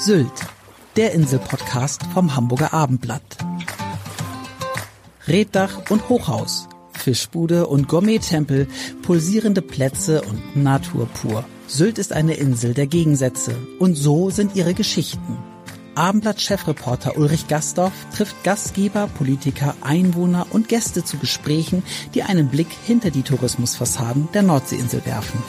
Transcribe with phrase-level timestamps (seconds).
[0.00, 0.30] Sylt,
[0.94, 3.36] der Inselpodcast vom Hamburger Abendblatt.
[5.26, 8.68] Reddach und Hochhaus, Fischbude und Gourmet-Tempel,
[9.02, 11.44] pulsierende Plätze und Natur pur.
[11.66, 15.36] Sylt ist eine Insel der Gegensätze und so sind ihre Geschichten.
[15.96, 21.82] Abendblatt-Chefreporter Ulrich Gastorf trifft Gastgeber, Politiker, Einwohner und Gäste zu Gesprächen,
[22.14, 25.42] die einen Blick hinter die Tourismusfassaden der Nordseeinsel werfen.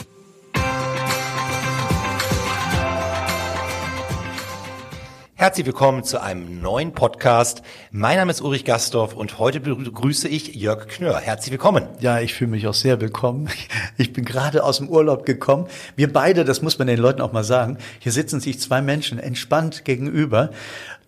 [5.40, 7.62] Herzlich willkommen zu einem neuen Podcast.
[7.92, 11.18] Mein Name ist Ulrich Gastorf und heute begrüße ich Jörg Knör.
[11.18, 11.86] Herzlich willkommen.
[11.98, 13.48] Ja, ich fühle mich auch sehr willkommen.
[13.96, 15.66] Ich bin gerade aus dem Urlaub gekommen.
[15.96, 19.18] Wir beide, das muss man den Leuten auch mal sagen, hier sitzen sich zwei Menschen
[19.18, 20.50] entspannt gegenüber,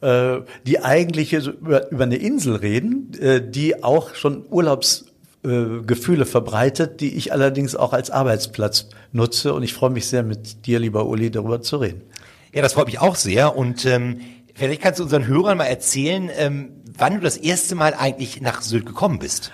[0.00, 7.34] äh, die eigentlich über, eine Insel reden, äh, die auch schon Urlaubsgefühle verbreitet, die ich
[7.34, 9.52] allerdings auch als Arbeitsplatz nutze.
[9.52, 12.00] Und ich freue mich sehr, mit dir, lieber Uli, darüber zu reden.
[12.52, 13.56] Ja, das freut mich auch sehr.
[13.56, 14.20] Und ähm,
[14.54, 18.60] vielleicht kannst du unseren Hörern mal erzählen, ähm, wann du das erste Mal eigentlich nach
[18.62, 19.52] Sylt gekommen bist.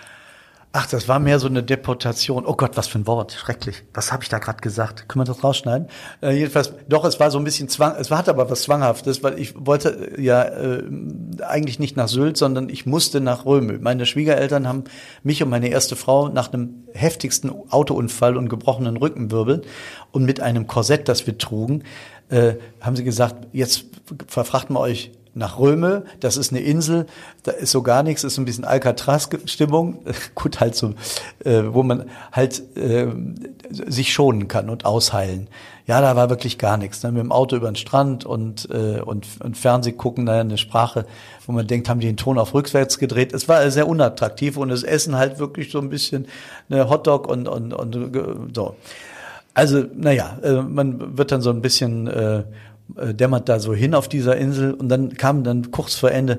[0.70, 2.44] Ach, das war mehr so eine Deportation.
[2.44, 3.32] Oh Gott, was für ein Wort.
[3.32, 3.84] Schrecklich.
[3.94, 5.08] Was habe ich da gerade gesagt?
[5.08, 5.88] Können wir das rausschneiden?
[6.20, 9.38] Äh, jedenfalls, doch, es war so ein bisschen zwang, es hatte aber was Zwanghaftes, weil
[9.38, 10.82] ich wollte äh, ja äh,
[11.40, 13.78] eigentlich nicht nach Sylt, sondern ich musste nach Römel.
[13.78, 14.84] Meine Schwiegereltern haben
[15.22, 19.62] mich und meine erste Frau nach einem heftigsten Autounfall und gebrochenen Rückenwirbel
[20.12, 21.84] und mit einem Korsett, das wir trugen,
[22.30, 23.84] äh, haben sie gesagt, jetzt
[24.26, 27.06] verfrachten wir euch nach Röme, das ist eine Insel,
[27.44, 30.00] da ist so gar nichts, ist so ein bisschen Alcatraz-Stimmung,
[30.34, 30.94] gut halt so,
[31.44, 33.06] äh, wo man halt äh,
[33.70, 35.48] sich schonen kann und ausheilen.
[35.86, 37.00] Ja, da war wirklich gar nichts.
[37.00, 40.58] Dann mit dem Auto über den Strand und, äh, und, und Fernseh gucken, da eine
[40.58, 41.06] Sprache,
[41.46, 43.32] wo man denkt, haben die den Ton auf rückwärts gedreht.
[43.32, 46.26] Es war sehr unattraktiv und das Essen halt wirklich so ein bisschen
[46.68, 48.76] eine Hotdog und, und, und so.
[49.58, 52.44] Also, naja, äh, man wird dann so ein bisschen äh,
[52.96, 56.38] äh, dämmert da so hin auf dieser Insel und dann kam dann kurz vor Ende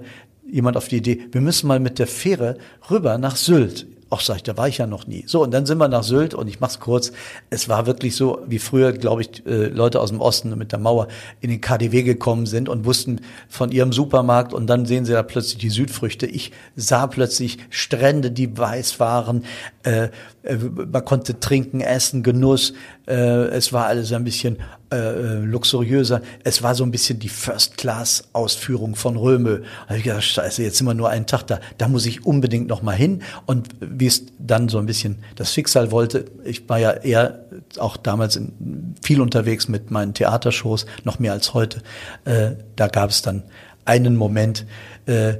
[0.50, 2.58] jemand auf die Idee, wir müssen mal mit der Fähre
[2.90, 3.88] rüber nach Sylt.
[4.12, 5.24] Ach, sag ich, da war ich ja noch nie.
[5.28, 7.12] So, und dann sind wir nach Sylt und ich mach's kurz.
[7.52, 10.79] Es war wirklich so, wie früher, glaube ich, äh, Leute aus dem Osten mit der
[10.79, 11.09] Mauer
[11.41, 15.22] in den KDW gekommen sind und wussten von ihrem Supermarkt und dann sehen sie da
[15.22, 16.25] plötzlich die Südfrüchte.
[16.25, 19.44] Ich sah plötzlich Strände, die weiß waren.
[19.84, 20.09] Äh,
[20.44, 22.74] man konnte trinken, essen, Genuss.
[23.09, 24.58] Äh, es war alles ein bisschen
[24.92, 26.22] äh, luxuriöser.
[26.44, 29.64] Es war so ein bisschen die First-Class-Ausführung von Röme.
[29.88, 31.59] Da ich gedacht, scheiße, jetzt sind wir nur einen Tag da.
[31.80, 33.24] Da muss ich unbedingt noch mal hin.
[33.47, 37.46] Und wie es dann so ein bisschen das Schicksal wollte, ich war ja eher
[37.80, 41.81] auch damals in, viel unterwegs mit meinen Theatershows, noch mehr als heute.
[42.26, 43.44] Äh, da gab es dann
[43.86, 44.68] einen Moment,
[45.08, 45.36] äh,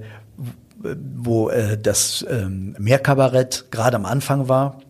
[0.82, 4.82] wo äh, das ähm, Meerkabarett gerade am Anfang war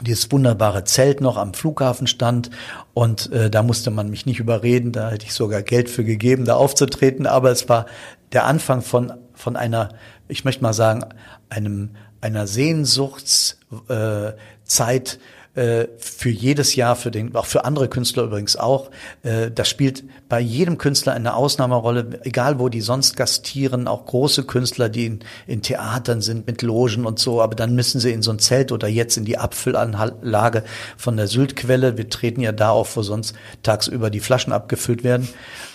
[0.00, 2.50] dieses wunderbare Zelt noch am Flughafen stand
[2.94, 6.44] und äh, da musste man mich nicht überreden, da hätte ich sogar Geld für gegeben,
[6.44, 7.86] da aufzutreten, aber es war
[8.32, 9.88] der Anfang von von einer,
[10.28, 11.04] ich möchte mal sagen,
[11.48, 11.90] einem
[12.20, 13.58] einer Sehnsuchtszeit,
[13.88, 15.18] äh,
[15.54, 18.90] äh, für jedes Jahr, für den, auch für andere Künstler übrigens auch.
[19.22, 24.44] Äh, das spielt bei jedem Künstler eine Ausnahmerolle, egal wo die sonst gastieren, auch große
[24.44, 28.22] Künstler, die in, in Theatern sind mit Logen und so, aber dann müssen sie in
[28.22, 30.62] so ein Zelt oder jetzt in die Abfüllanlage
[30.96, 31.98] von der Syltquelle.
[31.98, 33.34] Wir treten ja da auf, wo sonst
[33.64, 35.28] tagsüber die Flaschen abgefüllt werden.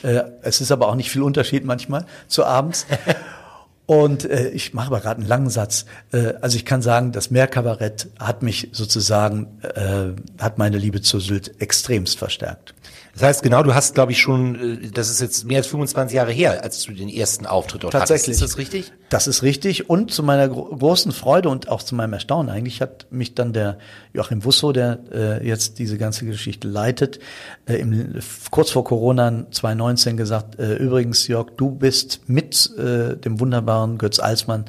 [0.04, 2.86] Äh, es ist aber auch nicht viel Unterschied manchmal zu abends.
[3.86, 5.86] Und äh, ich mache aber gerade einen langen Satz.
[6.12, 11.22] Äh, also ich kann sagen, das Meerkabarett hat mich sozusagen, äh, hat meine Liebe zur
[11.22, 12.74] Sylt extremst verstärkt.
[13.16, 16.14] Das heißt, genau, du hast, glaube ich, schon, äh, das ist jetzt mehr als 25
[16.14, 18.36] Jahre her, als du den ersten Auftritt dort Tatsächlich.
[18.36, 18.44] hattest.
[18.44, 18.92] Ist das richtig?
[19.10, 19.90] Das ist richtig.
[19.90, 23.54] Und zu meiner gro großen Freude und auch zu meinem Erstaunen eigentlich hat mich dann
[23.54, 23.78] der
[24.14, 27.20] Joachim Wusso, der äh, jetzt diese ganze Geschichte leitet,
[27.68, 28.16] äh, im,
[28.52, 34.20] kurz vor Corona 2019 gesagt, äh, übrigens, Jörg, du bist mit äh, dem wunderbaren Götz
[34.20, 34.66] Alsmann,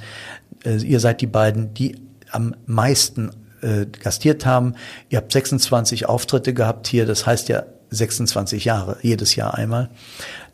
[0.65, 1.97] äh, ihr seid die beiden, die
[2.31, 4.75] am meisten äh, gastiert haben.
[5.09, 9.91] Ihr habt 26 Auftritte gehabt hier, das heißt ja 26 Jahre, jedes Jahr einmal.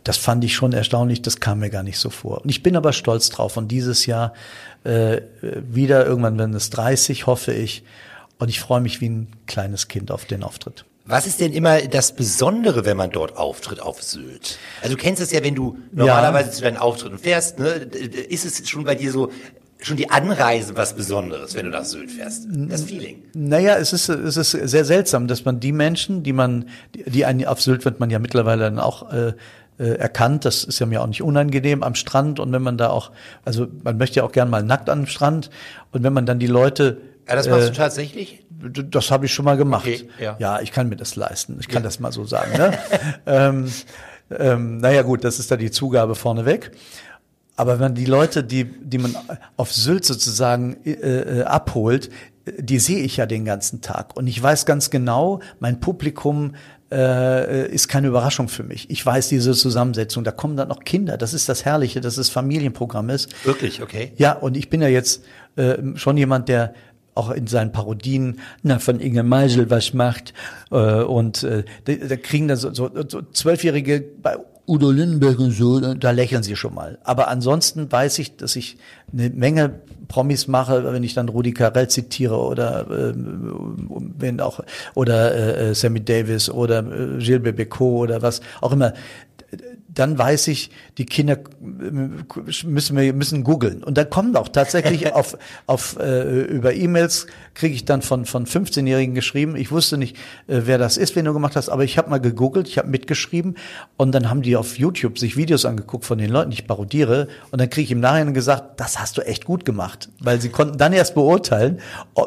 [0.04, 2.42] Das fand ich schon erstaunlich, das kam mir gar nicht so vor.
[2.42, 3.56] Und ich bin aber stolz drauf.
[3.56, 4.34] Und dieses Jahr
[4.84, 7.84] äh, wieder, irgendwann werden es 30, hoffe ich.
[8.38, 10.84] Und ich freue mich wie ein kleines Kind auf den Auftritt.
[11.04, 14.58] Was ist denn immer das Besondere, wenn man dort auftritt auf Sylt?
[14.82, 16.54] Also du kennst es ja, wenn du normalerweise ja.
[16.54, 19.30] zu deinen Auftritten fährst, ne, ist es schon bei dir so,
[19.82, 22.46] schon die Anreise was Besonderes, wenn du nach Sylt fährst.
[22.48, 23.22] Das Feeling.
[23.34, 27.24] Naja, es ist, es ist sehr seltsam, dass man die Menschen, die man, die, die
[27.24, 29.32] einen, auf Sylt wird man ja mittlerweile dann auch äh,
[29.78, 30.44] äh, erkannt.
[30.44, 32.38] Das ist ja mir auch nicht unangenehm am Strand.
[32.40, 33.10] Und wenn man da auch,
[33.44, 35.50] also man möchte ja auch gern mal nackt am Strand.
[35.90, 36.98] Und wenn man dann die Leute.
[37.28, 38.44] Ja, das machst äh, du tatsächlich?
[38.50, 39.86] Das habe ich schon mal gemacht.
[39.86, 40.36] Okay, ja.
[40.38, 41.56] ja, ich kann mir das leisten.
[41.60, 41.88] Ich kann ja.
[41.88, 42.56] das mal so sagen.
[42.56, 42.78] Ne?
[43.26, 43.72] ähm,
[44.38, 46.70] ähm, naja gut, das ist da die Zugabe vorneweg.
[47.62, 49.14] Aber wenn die Leute, die, die man
[49.56, 52.10] auf Sylt sozusagen äh, äh, abholt,
[52.58, 54.16] die sehe ich ja den ganzen Tag.
[54.16, 56.56] Und ich weiß ganz genau, mein Publikum
[56.90, 58.90] äh, ist keine Überraschung für mich.
[58.90, 60.24] Ich weiß diese Zusammensetzung.
[60.24, 61.16] Da kommen dann noch Kinder.
[61.16, 63.32] Das ist das Herrliche, dass es Familienprogramm ist.
[63.46, 64.10] Wirklich, okay.
[64.16, 65.22] Ja, und ich bin ja jetzt
[65.54, 66.74] äh, schon jemand, der
[67.14, 70.34] auch in seinen Parodien na, von Inge Meisel was macht.
[70.72, 74.36] Äh, und äh, da, da kriegen dann so, so, so Zwölfjährige bei
[74.66, 76.98] Udo Lindenberg und so, da lächeln sie schon mal.
[77.02, 78.76] Aber ansonsten weiß ich, dass ich
[79.12, 83.12] eine Menge Promis mache, wenn ich dann Rudi Carell zitiere oder äh,
[84.18, 84.60] wenn auch
[84.94, 88.92] oder äh, äh Sammy Davis oder äh, Gilles Bebeco oder was auch immer
[89.94, 95.36] dann weiß ich, die Kinder müssen wir müssen googeln und dann kommen auch tatsächlich auf
[95.66, 99.56] auf äh, über E-Mails kriege ich dann von von 15-Jährigen geschrieben.
[99.56, 100.16] Ich wusste nicht,
[100.46, 102.88] äh, wer das ist, wen du gemacht hast, aber ich habe mal gegoogelt, ich habe
[102.88, 103.56] mitgeschrieben
[103.96, 107.28] und dann haben die auf YouTube sich Videos angeguckt von den Leuten, die ich parodiere
[107.50, 110.48] und dann kriege ich im Nachhinein gesagt, das hast du echt gut gemacht, weil sie
[110.48, 111.80] konnten dann erst beurteilen,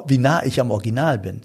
[0.08, 1.42] wie nah ich am Original bin.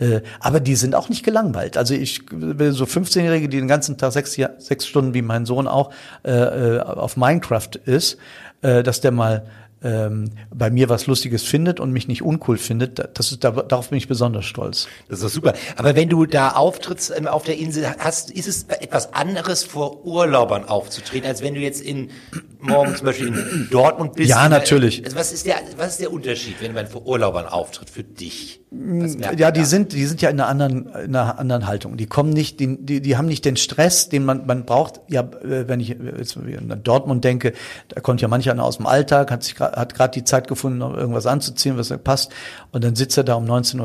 [0.00, 1.76] Äh, aber die sind auch nicht gelangweilt.
[1.76, 5.92] Also ich so 15-Jährige, die den ganzen Tag sechs, sechs Stunden wie mein Sohn auch
[6.24, 8.16] äh, äh, auf Minecraft ist,
[8.62, 9.46] äh, dass der mal
[9.82, 13.98] ähm, bei mir was Lustiges findet und mich nicht uncool findet, das ist, darauf bin
[13.98, 14.88] ich besonders stolz.
[15.08, 15.54] Das ist super.
[15.76, 20.04] Aber wenn du da auftrittst ähm, auf der Insel, hast, ist es etwas anderes vor
[20.04, 22.10] Urlaubern aufzutreten, als wenn du jetzt in
[22.58, 24.28] morgen zum Beispiel in Dortmund bist?
[24.28, 25.02] Ja, natürlich.
[25.04, 28.59] Also was ist der, was ist der Unterschied, wenn man vor Urlaubern auftritt für dich?
[28.72, 31.96] Ja, die sind, die sind ja in einer anderen, in einer anderen Haltung.
[31.96, 35.00] Die kommen nicht, die, die, die haben nicht den Stress, den man, man braucht.
[35.08, 37.52] Ja, äh, wenn ich jetzt an Dortmund denke,
[37.88, 40.80] da kommt ja manch einer aus dem Alltag, hat sich hat gerade die Zeit gefunden,
[40.82, 42.30] irgendwas anzuziehen, was passt.
[42.70, 43.80] Und dann sitzt er da um 19.30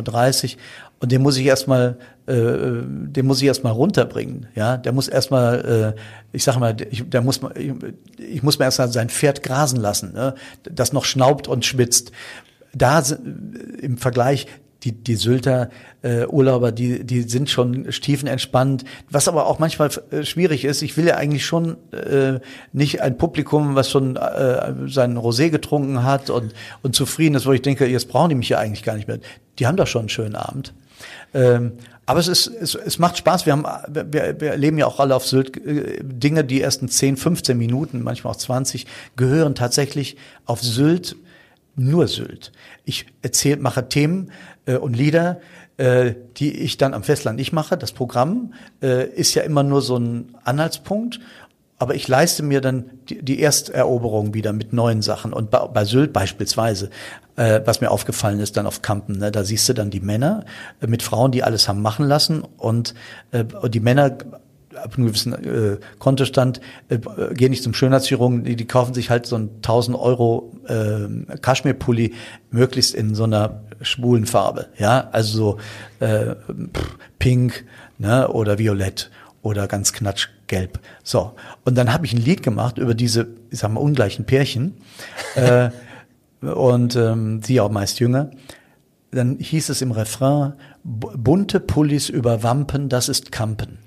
[0.54, 0.62] Uhr
[1.00, 1.98] und den muss ich erstmal,
[2.28, 4.48] äh, den muss ich erstmal runterbringen.
[4.54, 6.00] Ja, der muss erstmal, äh,
[6.32, 7.74] ich sag mal, ich, der muss, ich,
[8.18, 10.36] ich muss mir erstmal sein Pferd grasen lassen, ne?
[10.64, 12.12] das noch schnaubt und schwitzt.
[12.74, 13.02] Da
[13.82, 14.48] im Vergleich
[14.86, 15.70] die, die Sylter
[16.04, 18.86] äh, Urlauber, die, die sind schon stiefenentspannt.
[19.10, 22.40] Was aber auch manchmal äh, schwierig ist, ich will ja eigentlich schon äh,
[22.72, 26.54] nicht ein Publikum, was schon äh, seinen Rosé getrunken hat und,
[26.84, 29.20] und zufrieden ist, wo ich denke, jetzt brauchen die mich ja eigentlich gar nicht mehr.
[29.60, 30.74] Die haben doch schon einen schönen Abend.
[31.34, 31.74] Ähm,
[32.06, 33.48] aber es ist, es, es macht Spaß.
[33.48, 37.18] Wir haben, wir, wir erleben ja auch alle auf Sylt äh, Dinge, die ersten 10,
[37.18, 38.86] 15 Minuten, manchmal auch 20,
[39.16, 41.16] gehören tatsächlich auf Sylt
[41.76, 42.52] nur Sylt.
[42.86, 44.32] Ich erzähle, mache Themen
[44.66, 45.40] äh, und Lieder,
[45.78, 47.78] äh, die ich dann am Festland nicht mache.
[47.78, 51.20] Das Programm äh, ist ja immer nur so ein Anhaltspunkt.
[51.78, 55.34] Aber ich leiste mir dann die, Ersteroberung wieder mit neuen Sachen.
[55.34, 56.90] Und bei, bei Sylt beispielsweise,
[57.36, 60.46] äh, was mir aufgefallen ist dann auf Kampen, ne, da siehst du dann die Männer
[60.80, 62.44] äh, mit Frauen, die alles haben machen lassen.
[62.58, 62.94] Und,
[63.32, 64.18] äh, und die Männer
[64.76, 67.00] ab einem gewissen äh, Kontostand äh,
[67.34, 72.14] gehen nicht zum Schönheitschirurgen, die, die kaufen sich halt so einen 1000 Euro äh, Kaschmirpulli
[72.52, 75.60] möglichst in so einer schwulen Farbe, ja, also
[76.00, 76.36] so äh,
[77.20, 77.66] pink
[77.98, 80.80] ne, oder violett oder ganz knatschgelb.
[81.04, 84.78] So und dann habe ich ein Lied gemacht über diese, ich sag mal, ungleichen Pärchen
[85.36, 85.70] äh,
[86.42, 88.32] und ähm, sie auch meist jünger.
[89.12, 90.54] Dann hieß es im Refrain
[90.84, 93.80] bunte Pullis über Wampen, das ist Kampen.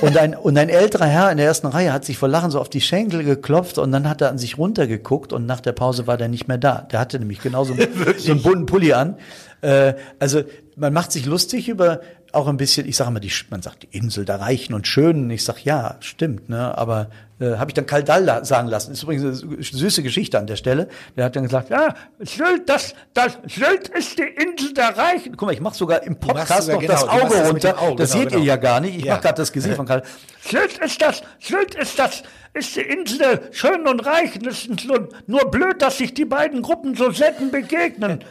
[0.00, 2.60] Und ein, und ein älterer Herr in der ersten Reihe hat sich vor Lachen so
[2.60, 6.06] auf die Schenkel geklopft und dann hat er an sich runtergeguckt und nach der Pause
[6.06, 6.86] war der nicht mehr da.
[6.90, 7.74] Der hatte nämlich genauso
[8.18, 9.16] so einen bunten Pulli an.
[9.60, 10.42] Äh, also
[10.76, 12.00] man macht sich lustig über
[12.32, 15.30] auch ein bisschen, ich sage mal, die, man sagt die Insel der Reichen und Schönen.
[15.30, 16.76] Ich sag ja, stimmt, ne?
[16.76, 17.08] Aber
[17.40, 18.90] äh, habe ich dann Kaldal sagen lassen.
[18.90, 20.88] Das ist übrigens eine süße Geschichte an der Stelle.
[21.16, 25.36] Der hat dann gesagt, ja, Sylt, das, das Sylt ist die Insel der Reichen.
[25.36, 27.80] Guck mal, ich mache sogar im Podcast noch genau, das Auge runter.
[27.80, 28.42] Auge, das genau, seht genau.
[28.42, 28.96] ihr ja gar nicht.
[28.96, 29.14] Ich ja.
[29.14, 30.08] mache gerade das Gesicht von Kaldal.
[30.40, 32.22] Sylt ist das, Sylt ist das,
[32.54, 34.46] ist die Insel der Schönen und Reichen.
[34.46, 38.24] Es ist nur, nur blöd, dass sich die beiden Gruppen so selten begegnen.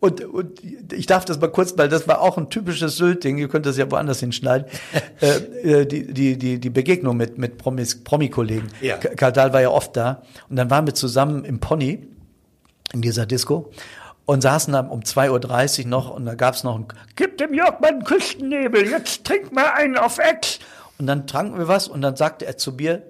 [0.00, 0.62] Und, und
[0.92, 3.76] ich darf das mal kurz, weil das war auch ein typisches Sylt-Ding, ihr könnt das
[3.76, 4.68] ja woanders hinschneiden,
[5.20, 8.68] äh, äh, die, die, die, die Begegnung mit, mit Promis, Promi-Kollegen.
[8.80, 8.96] Ja.
[8.96, 10.22] Karl Dahl war ja oft da.
[10.48, 12.06] Und dann waren wir zusammen im Pony,
[12.92, 13.72] in dieser Disco,
[14.24, 16.86] und saßen dann um 2.30 Uhr noch und da gab's noch ein,
[17.16, 20.60] gib dem Jörg mal einen Küstennebel, jetzt trink mal einen auf Ex.
[20.98, 23.02] Und dann tranken wir was und dann sagte er zu mir,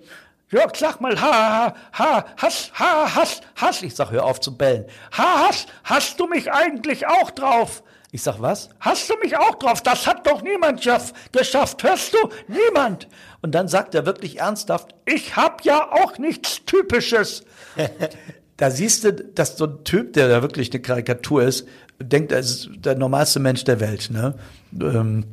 [0.51, 3.83] Jörg, sag mal, ha, ha, ha, Hass, ha, Hass, Hass.
[3.83, 4.87] Ich sag, hör auf zu bellen.
[5.17, 7.83] Ha, Hass, hast du mich eigentlich auch drauf?
[8.13, 8.71] Ich sag, was?
[8.81, 9.83] Hast du mich auch drauf?
[9.83, 11.83] Das hat doch niemand schaff, geschafft.
[11.83, 12.19] Hörst du?
[12.47, 13.09] Niemand.
[13.43, 17.45] Und dann sagt er wirklich ernsthaft, ich hab ja auch nichts Typisches.
[18.57, 21.69] da siehst du, dass so ein Typ, der da wirklich eine Karikatur ist,
[22.01, 24.35] denkt, er ist der normalste Mensch der Welt, ne?
[24.81, 25.27] Ähm,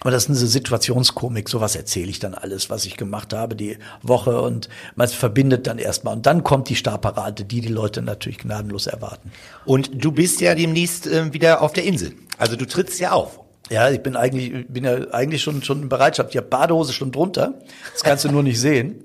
[0.00, 3.78] aber das ist eine Situationskomik, sowas erzähle ich dann alles, was ich gemacht habe die
[4.02, 8.38] Woche und man verbindet dann erstmal und dann kommt die Starparade, die die Leute natürlich
[8.38, 9.32] gnadenlos erwarten.
[9.64, 12.14] Und du bist ja demnächst äh, wieder auf der Insel.
[12.38, 13.40] Also du trittst ja auf.
[13.70, 16.30] Ja, ich bin eigentlich, bin ja eigentlich schon, schon in Bereitschaft.
[16.30, 17.54] Ich habe Badehose schon drunter.
[17.94, 19.04] Das kannst du nur nicht sehen.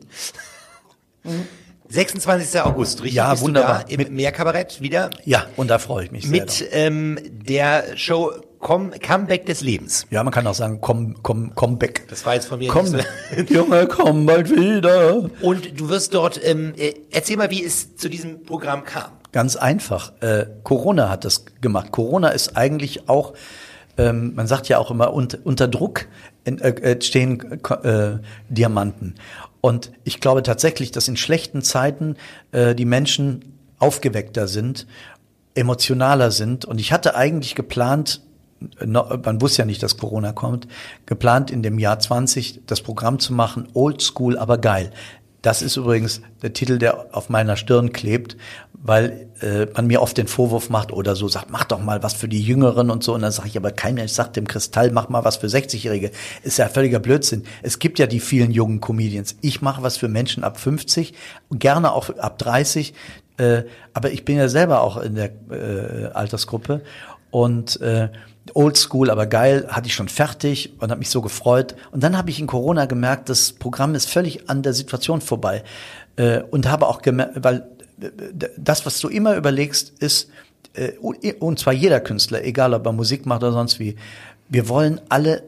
[1.89, 2.61] 26.
[2.61, 3.15] August, richtig?
[3.15, 3.85] Ja, wunderbar.
[3.89, 6.31] Im Meerkabarett wieder Ja, und da freue ich mich sehr.
[6.31, 10.05] mit ähm, der Show Com Comeback des Lebens.
[10.09, 12.07] Ja, man kann auch sagen, komm, komm back.
[12.09, 12.87] Das war jetzt von mir Komm,
[13.49, 15.29] Junge, komm bald wieder.
[15.41, 19.11] Und du wirst dort, ähm, äh, erzähl mal, wie es zu diesem Programm kam.
[19.31, 20.11] Ganz einfach.
[20.21, 21.91] Äh, Corona hat das gemacht.
[21.91, 23.33] Corona ist eigentlich auch,
[23.97, 26.07] ähm, man sagt ja auch immer, un unter Druck
[26.43, 28.17] en- äh, entstehen äh,
[28.49, 29.15] Diamanten.
[29.61, 32.15] Und ich glaube tatsächlich, dass in schlechten Zeiten
[32.51, 34.85] äh, die Menschen aufgeweckter sind,
[35.53, 36.65] emotionaler sind.
[36.65, 38.21] Und ich hatte eigentlich geplant,
[38.85, 40.67] man wusste ja nicht, dass Corona kommt,
[41.05, 44.91] geplant in dem Jahr 20 das Programm zu machen, Old School, aber geil.
[45.41, 48.35] Das ist übrigens der Titel, der auf meiner Stirn klebt,
[48.73, 52.13] weil äh, man mir oft den Vorwurf macht oder so sagt, mach doch mal was
[52.13, 53.13] für die Jüngeren und so.
[53.13, 56.11] Und dann sage ich aber kein Mensch sagt dem Kristall, mach mal was für 60-Jährige.
[56.43, 57.43] Ist ja völliger Blödsinn.
[57.63, 59.37] Es gibt ja die vielen jungen Comedians.
[59.39, 61.13] Ich mache was für Menschen ab 50,
[61.51, 62.93] gerne auch ab 30.
[63.37, 63.63] Äh,
[63.93, 66.81] aber ich bin ja selber auch in der äh, Altersgruppe
[67.31, 68.09] und äh,
[68.55, 71.75] Old School, aber geil, hatte ich schon fertig und habe mich so gefreut.
[71.91, 75.63] Und dann habe ich in Corona gemerkt, das Programm ist völlig an der Situation vorbei.
[76.15, 77.67] Äh, und habe auch gemerkt, weil
[78.01, 78.09] äh,
[78.57, 80.29] das, was du immer überlegst, ist,
[80.73, 83.95] äh, und zwar jeder Künstler, egal ob er Musik macht oder sonst wie,
[84.47, 85.43] wir wollen alle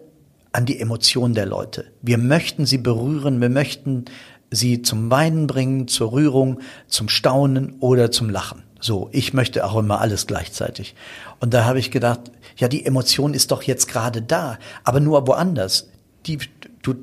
[0.52, 1.86] an die Emotionen der Leute.
[2.02, 4.06] Wir möchten sie berühren, wir möchten
[4.52, 8.64] sie zum Weinen bringen, zur Rührung, zum Staunen oder zum Lachen.
[8.82, 10.96] So, ich möchte auch immer alles gleichzeitig.
[11.40, 12.20] Und da habe ich gedacht,
[12.58, 15.88] ja, die Emotion ist doch jetzt gerade da, aber nur woanders.
[16.26, 16.40] Die,
[16.82, 16.96] du,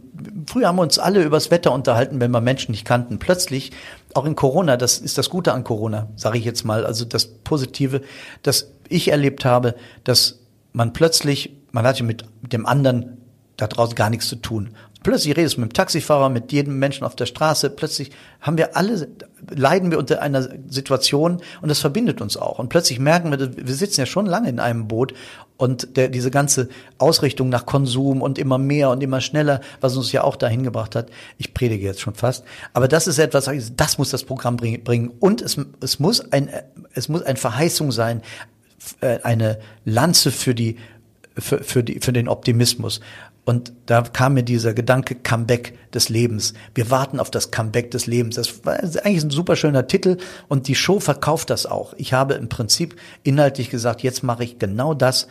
[0.47, 3.20] früher haben wir uns alle übers Wetter unterhalten, wenn wir Menschen nicht kannten.
[3.20, 3.70] Plötzlich,
[4.14, 7.26] auch in Corona, das ist das Gute an Corona, sage ich jetzt mal, also das
[7.26, 8.02] Positive,
[8.42, 10.40] dass ich erlebt habe, dass
[10.73, 13.18] man plötzlich, man hatte mit, mit dem anderen
[13.56, 14.70] da draußen gar nichts zu tun.
[15.02, 17.71] Plötzlich redest du mit dem Taxifahrer, mit jedem Menschen auf der Straße.
[17.71, 19.09] Plötzlich haben wir alle,
[19.49, 22.59] leiden wir unter einer Situation und das verbindet uns auch.
[22.59, 25.14] Und plötzlich merken wir, wir sitzen ja schon lange in einem Boot
[25.57, 30.11] und der, diese ganze Ausrichtung nach Konsum und immer mehr und immer schneller, was uns
[30.11, 31.11] ja auch dahin gebracht hat.
[31.37, 32.45] Ich predige jetzt schon fast.
[32.73, 35.12] Aber das ist etwas, das muss das Programm bringen.
[35.21, 36.49] Und es, es muss ein,
[36.95, 38.23] es muss eine Verheißung sein,
[39.00, 40.76] äh, eine Lanze für die,
[41.37, 43.00] für, für die, für den Optimismus.
[43.49, 46.52] Und da kam mir dieser Gedanke Comeback des Lebens.
[46.75, 48.35] Wir warten auf das Comeback des Lebens.
[48.35, 51.95] Das war eigentlich ein super schöner Titel und die Show verkauft das auch.
[51.97, 55.28] Ich habe im Prinzip inhaltlich gesagt, jetzt mache ich genau das,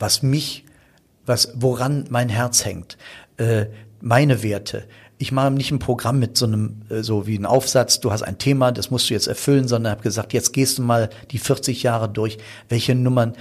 [0.00, 0.64] was mich,
[1.26, 2.98] was, woran mein Herz hängt.
[3.36, 3.66] Äh,
[4.00, 4.88] meine Werte.
[5.18, 8.22] Ich mache nicht ein Programm mit so einem, äh, so wie ein Aufsatz, du hast
[8.22, 11.38] ein Thema, das musst du jetzt erfüllen, sondern habe gesagt, jetzt gehst du mal die
[11.38, 13.34] 40 Jahre durch, welche Nummern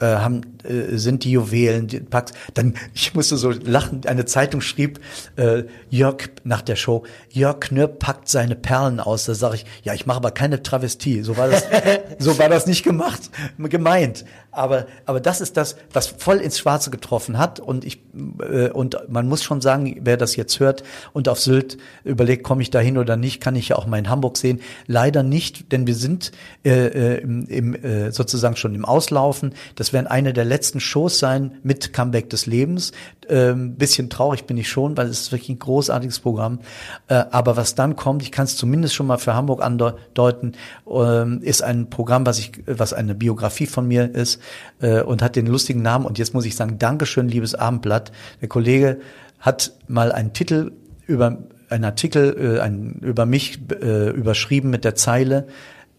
[0.00, 2.34] äh, haben, äh, sind die Juwelen, die packst.
[2.54, 5.00] Dann, ich musste so lachen, eine Zeitung schrieb,
[5.36, 9.24] äh, Jörg nach der Show, Jörg Knirp packt seine Perlen aus.
[9.24, 11.22] Da sage ich, ja, ich mache aber keine Travestie.
[11.22, 11.64] So war das,
[12.18, 14.24] so war das nicht gemacht, gemeint.
[14.52, 17.60] Aber, aber das ist das, was voll ins Schwarze getroffen hat.
[17.60, 18.00] Und ich,
[18.40, 22.62] äh, und man muss schon sagen, wer das jetzt hört und auf Sylt überlegt, komme
[22.62, 24.60] ich da hin oder nicht, kann ich ja auch mal in Hamburg sehen.
[24.86, 26.32] Leider nicht, denn wir sind
[26.64, 29.54] äh, im, im, äh, sozusagen schon im Auslaufen.
[29.76, 32.90] Das werden eine der letzten Shows sein mit Comeback des Lebens.
[33.28, 36.58] Ähm, bisschen traurig bin ich schon, weil es ist wirklich ein großartiges Programm.
[37.06, 40.52] Äh, aber was dann kommt, ich kann es zumindest schon mal für Hamburg andeuten,
[40.90, 44.39] ähm, ist ein Programm, was ich, was eine Biografie von mir ist
[44.80, 46.06] äh, und hat den lustigen Namen.
[46.06, 48.12] Und jetzt muss ich sagen, Dankeschön, liebes Abendblatt.
[48.40, 49.00] Der Kollege
[49.38, 50.72] hat mal einen Titel
[51.06, 51.38] über
[51.70, 55.46] einen Artikel äh, ein, über mich äh, überschrieben mit der Zeile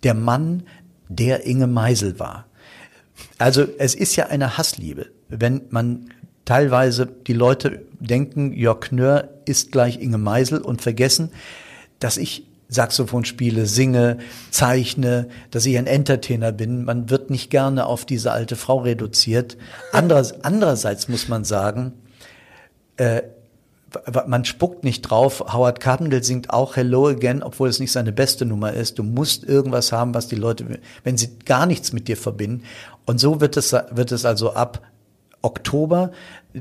[0.04, 0.64] Der Mann,
[1.10, 2.46] der Inge Meisel war.
[3.38, 6.10] Also es ist ja eine Hassliebe, wenn man
[6.46, 11.32] teilweise die Leute denken, Jörg Knör ist gleich Inge Meisel und vergessen,
[12.00, 14.18] dass ich Saxophon spiele, singe,
[14.50, 16.86] zeichne, dass ich ein Entertainer bin.
[16.86, 19.58] Man wird nicht gerne auf diese alte Frau reduziert.
[19.92, 21.94] Andererseits, andererseits muss man sagen,
[22.96, 23.24] äh,
[24.26, 25.44] man spuckt nicht drauf.
[25.52, 28.98] Howard Carpendale singt auch Hello Again, obwohl es nicht seine beste Nummer ist.
[28.98, 32.64] Du musst irgendwas haben, was die Leute, wenn sie gar nichts mit dir verbinden.
[33.06, 34.82] Und so wird es, wird es also ab
[35.42, 36.12] Oktober,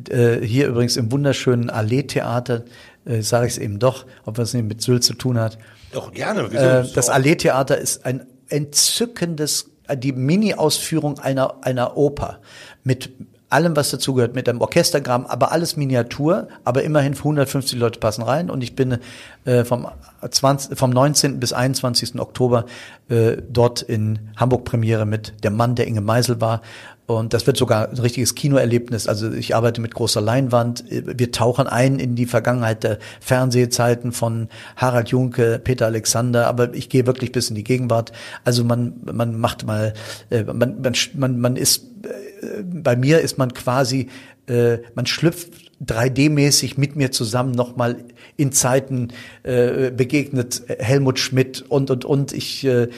[0.08, 2.64] äh, hier übrigens im wunderschönen Allee Theater,
[3.04, 5.58] äh, sage ich es eben doch, ob was mit Sylt zu tun hat.
[5.92, 6.42] Doch, gerne.
[6.42, 12.40] Äh, das Allee Theater ist ein entzückendes, die Mini-Ausführung einer, einer Oper
[12.84, 13.10] mit
[13.50, 18.48] allem, was dazugehört, mit einem Orchestergramm, aber alles Miniatur, aber immerhin 150 Leute passen rein
[18.48, 18.98] und ich bin
[19.44, 19.88] äh, vom,
[20.28, 21.40] 20, vom 19.
[21.40, 22.18] bis 21.
[22.20, 22.66] Oktober
[23.08, 26.62] äh, dort in Hamburg Premiere mit Der Mann, der Inge Meisel war
[27.10, 29.08] und das wird sogar ein richtiges Kinoerlebnis.
[29.08, 30.84] Also ich arbeite mit großer Leinwand.
[30.88, 36.88] Wir tauchen ein in die Vergangenheit der Fernsehzeiten von Harald Junke, Peter Alexander, aber ich
[36.88, 38.12] gehe wirklich bis in die Gegenwart.
[38.44, 39.92] Also man, man macht mal,
[40.30, 40.80] äh, man,
[41.14, 44.08] man, man, ist, äh, bei mir ist man quasi,
[44.46, 47.96] äh, man schlüpft 3D-mäßig mit mir zusammen nochmal
[48.36, 49.08] in Zeiten
[49.42, 52.88] äh, begegnet Helmut Schmidt und und und ich äh,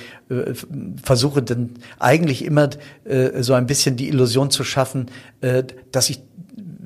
[1.03, 2.71] versuche dann eigentlich immer
[3.05, 5.07] äh, so ein bisschen die Illusion zu schaffen,
[5.43, 5.63] äh,
[5.93, 6.23] dass ich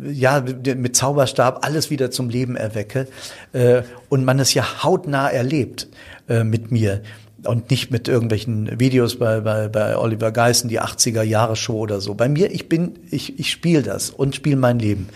[0.02, 3.08] ja mit Zauberstab alles wieder zum Leben erwecke
[3.52, 5.88] äh, und man es ja hautnah erlebt
[6.28, 7.02] äh, mit mir
[7.44, 12.00] und nicht mit irgendwelchen Videos bei, bei, bei Oliver Geissen, die 80er Jahre Show oder
[12.00, 12.14] so.
[12.14, 15.08] Bei mir, ich bin, ich, ich spiele das und spiele mein Leben.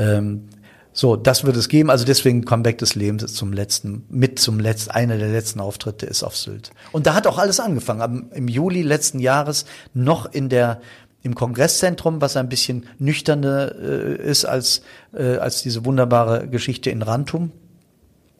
[0.00, 0.48] Ähm,
[0.92, 1.90] so, das wird es geben.
[1.90, 6.24] Also deswegen Comeback des Lebens zum letzten, mit zum letzten, einer der letzten Auftritte ist
[6.24, 6.70] auf Sylt.
[6.92, 8.00] Und da hat auch alles angefangen.
[8.00, 10.80] Am, Im Juli letzten Jahres noch in der
[11.22, 14.80] im Kongresszentrum, was ein bisschen nüchterner äh, ist als
[15.12, 17.52] äh, als diese wunderbare Geschichte in Rantum.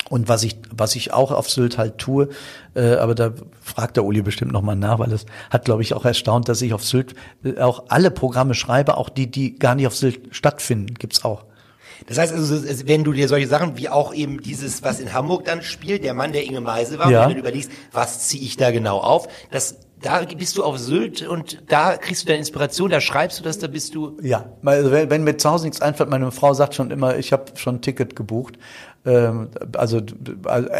[0.08, 2.30] Und was ich, was ich auch auf Sylt halt tue,
[2.74, 6.04] äh, aber da fragt der Uli bestimmt nochmal nach, weil es hat, glaube ich, auch
[6.04, 7.14] erstaunt, dass ich auf Sylt
[7.44, 11.44] äh, auch alle Programme schreibe, auch die, die gar nicht auf Sylt stattfinden, gibt's auch.
[12.06, 15.44] Das heißt also, wenn du dir solche Sachen wie auch eben dieses, was in Hamburg
[15.44, 17.26] dann spielt, der Mann, der Inge Meise war, ja.
[17.26, 21.26] wenn du überlegst, was ziehe ich da genau auf, das da bist du auf Sylt
[21.26, 24.16] und da kriegst du deine Inspiration, da schreibst du das, da bist du.
[24.22, 27.32] Ja, also wenn, wenn mir zu Hause nichts einfällt, meine Frau sagt schon immer, ich
[27.32, 28.58] habe schon ein Ticket gebucht.
[29.04, 30.00] Ähm, also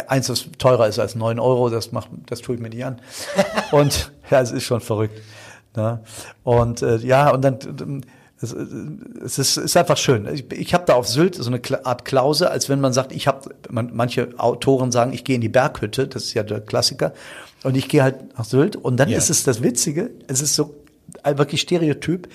[0.07, 2.99] eins, das teurer ist als neun Euro, das macht, das tue ich mir nicht an.
[3.71, 5.21] Und ja, es ist schon verrückt.
[5.75, 6.01] Ne?
[6.43, 8.05] Und äh, ja, und dann
[8.41, 10.27] es, es ist, ist einfach schön.
[10.33, 13.27] Ich, ich habe da auf Sylt so eine Art Klause, als wenn man sagt, ich
[13.27, 17.13] habe, man, manche Autoren sagen, ich gehe in die Berghütte, das ist ja der Klassiker,
[17.63, 18.75] und ich gehe halt nach Sylt.
[18.75, 19.17] Und dann yeah.
[19.17, 20.75] ist es das Witzige, es ist so
[21.23, 22.27] wirklich Stereotyp.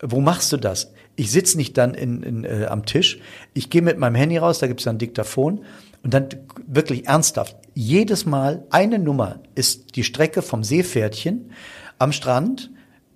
[0.00, 0.92] Wo machst du das?
[1.16, 3.18] Ich sitz nicht dann in, in, äh, am Tisch,
[3.52, 5.64] ich gehe mit meinem Handy raus, da gibt's dann ein Diktaphon
[6.04, 6.28] und dann
[6.68, 7.56] wirklich ernsthaft.
[7.74, 11.50] Jedes Mal eine Nummer ist die Strecke vom Seepferdchen
[11.98, 12.70] am Strand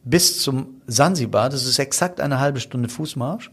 [0.05, 3.51] bis zum Sansibar, das ist exakt eine halbe Stunde Fußmarsch.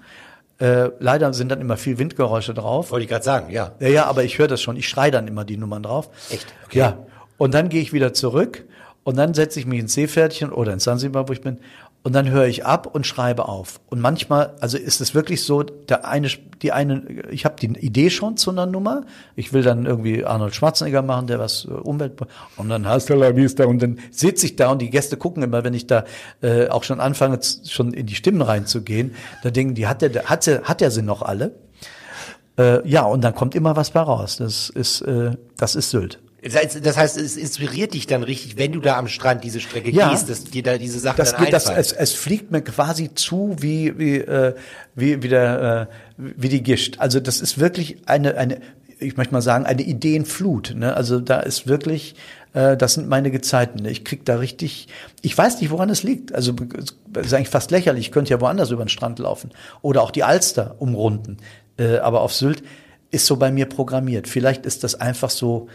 [0.60, 2.92] Äh, leider sind dann immer viel Windgeräusche drauf.
[2.92, 3.72] Wollte ich gerade sagen, ja.
[3.80, 4.76] Ja, ja, aber ich höre das schon.
[4.76, 6.10] Ich schreie dann immer die Nummern drauf.
[6.30, 6.48] Echt?
[6.66, 6.80] Okay.
[6.80, 6.98] Ja.
[7.38, 8.66] Und dann gehe ich wieder zurück
[9.04, 11.60] und dann setze ich mich ins Seepferdchen oder ins Sansibar, wo ich bin,
[12.02, 13.82] und dann höre ich ab und schreibe auf.
[13.88, 16.30] Und manchmal, also ist es wirklich so, der eine,
[16.62, 19.04] die eine, ich habe die Idee schon zu einer Nummer.
[19.36, 22.14] Ich will dann irgendwie Arnold Schwarzenegger machen, der was äh, Umwelt
[22.56, 25.44] und dann hast du la vista und dann sitze ich da und die Gäste gucken
[25.44, 26.06] immer, wenn ich da
[26.42, 30.48] äh, auch schon anfange, schon in die Stimmen reinzugehen, da denken die, hat der, hat
[30.48, 31.56] er, hat er sie noch alle?
[32.58, 34.38] Äh, ja, und dann kommt immer was bei raus.
[34.38, 36.20] Das ist, äh, das ist Sylt.
[36.42, 40.10] Das heißt, es inspiriert dich dann richtig, wenn du da am Strand diese Strecke ja,
[40.10, 43.14] gehst, dass dir da diese Sachen das dann geht, das, es, es fliegt mir quasi
[43.14, 44.56] zu wie wie äh,
[44.96, 47.00] wie wie der äh, wie die Gischt.
[47.00, 48.62] Also das ist wirklich eine eine
[49.00, 50.74] ich möchte mal sagen eine Ideenflut.
[50.76, 50.96] Ne?
[50.96, 52.16] Also da ist wirklich
[52.54, 53.84] äh, das sind meine Gezeiten.
[53.86, 54.88] Ich krieg da richtig,
[55.22, 56.34] ich weiß nicht, woran es liegt.
[56.34, 56.56] Also
[57.16, 58.08] es ist eigentlich fast lächerlich.
[58.08, 61.38] Ich könnte ja woanders über den Strand laufen oder auch die Alster umrunden.
[61.78, 62.64] Äh, aber auf Sylt
[63.12, 64.28] ist so bei mir programmiert.
[64.28, 65.68] Vielleicht ist das einfach so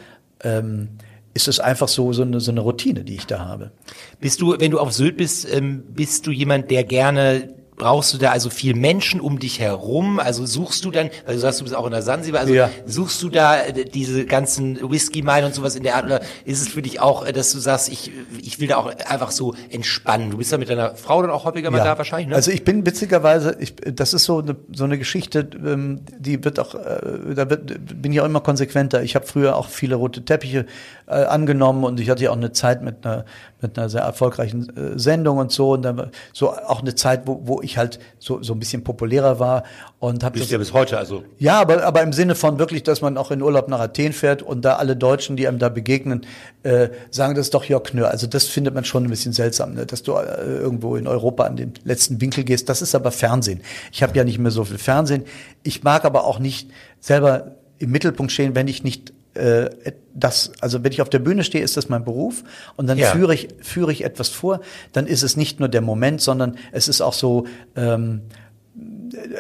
[0.43, 0.89] ähm,
[1.35, 3.73] ist es einfach so, so eine, so eine Routine, die ich da habe.
[4.21, 8.19] Bist du, wenn du auf Sylt bist, ähm, bist du jemand, der gerne brauchst du
[8.19, 10.21] da also viel Menschen um dich herum?
[10.21, 12.71] Also suchst du dann, weil du sagst, du bist auch in der Sansibar, also Ja.
[12.87, 16.69] suchst du da äh, diese ganzen Whisky-Mine und sowas in der Art oder ist es
[16.69, 20.31] für dich auch, äh, dass du sagst, ich, ich will da auch einfach so entspannen?
[20.31, 22.35] Du bist da mit deiner Frau dann auch häufiger mal da wahrscheinlich, ne?
[22.37, 26.61] Also ich bin witzigerweise, ich, das ist so eine, so eine Geschichte, ähm, die wird
[26.61, 29.03] auch, äh, da wird, bin ich auch immer konsequenter.
[29.03, 30.67] Ich habe früher auch viele rote Teppiche
[31.07, 33.25] äh, angenommen und ich hatte ja auch eine Zeit mit einer,
[33.61, 37.27] mit einer sehr erfolgreichen äh, Sendung und so und dann war so auch eine Zeit,
[37.27, 39.65] wo, wo ich halt so, so ein bisschen populärer war
[39.99, 43.01] und habe bist ja bis heute, also ja, aber, aber im Sinne von wirklich, dass
[43.01, 46.27] man auch in Urlaub nach Athen fährt und da alle Deutschen, die einem da begegnen,
[46.63, 48.11] äh, sagen, das ist doch Jörg Knör.
[48.11, 49.87] Also das findet man schon ein bisschen seltsam, ne?
[49.87, 52.69] dass du äh, irgendwo in Europa an den letzten Winkel gehst.
[52.69, 53.61] Das ist aber Fernsehen.
[53.91, 55.25] Ich habe ja nicht mehr so viel Fernsehen.
[55.63, 59.71] Ich mag aber auch nicht selber im Mittelpunkt stehen, wenn ich nicht äh,
[60.15, 62.45] das, also wenn ich auf der Bühne stehe, ist das mein Beruf
[62.77, 63.11] und dann Ja.
[63.11, 64.61] führe ich führe ich etwas vor,
[64.93, 68.23] dann ist es nicht nur der Moment, sondern es ist auch so ähm,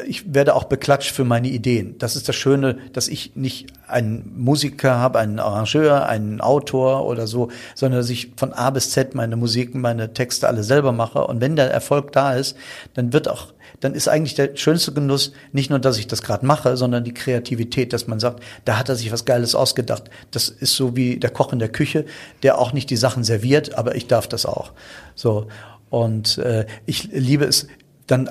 [0.07, 1.96] ich werde auch beklatscht für meine Ideen.
[1.98, 7.26] Das ist das Schöne, dass ich nicht einen Musiker habe, einen Arrangeur, einen Autor oder
[7.26, 11.26] so, sondern dass ich von A bis Z meine Musiken, meine Texte alle selber mache.
[11.26, 12.57] Und wenn der Erfolg da ist,
[12.94, 13.52] dann wird auch,
[13.85, 17.12] dann ist eigentlich der schönste Genuss nicht nur, dass ich das gerade mache, sondern die
[17.12, 20.05] Kreativität, dass man sagt, da hat er sich was Geiles ausgedacht.
[20.31, 22.07] Das ist so wie der Koch in der Küche,
[22.42, 24.73] der auch nicht die Sachen serviert, aber ich darf das auch.
[25.14, 25.49] So
[25.90, 27.66] und äh, ich liebe es
[28.07, 28.31] dann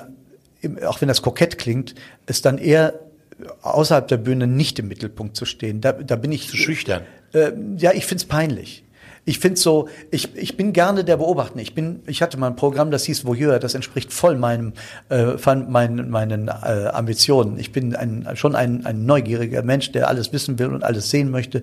[0.84, 1.94] auch wenn das kokett klingt,
[2.26, 2.98] ist dann eher
[3.62, 5.80] außerhalb der Bühne nicht im Mittelpunkt zu stehen.
[5.80, 7.02] Da, da bin ich zu schüchtern.
[7.32, 8.83] Äh, ja, ich find's peinlich.
[9.26, 11.58] Ich find's so, ich, ich bin gerne der Beobachter.
[11.58, 14.74] Ich bin, ich hatte mal ein Programm, das hieß Voyeur, das entspricht voll meinem,
[15.08, 15.36] äh,
[15.68, 17.58] meinen, meinen äh, Ambitionen.
[17.58, 21.30] Ich bin ein, schon ein, ein neugieriger Mensch, der alles wissen will und alles sehen
[21.30, 21.62] möchte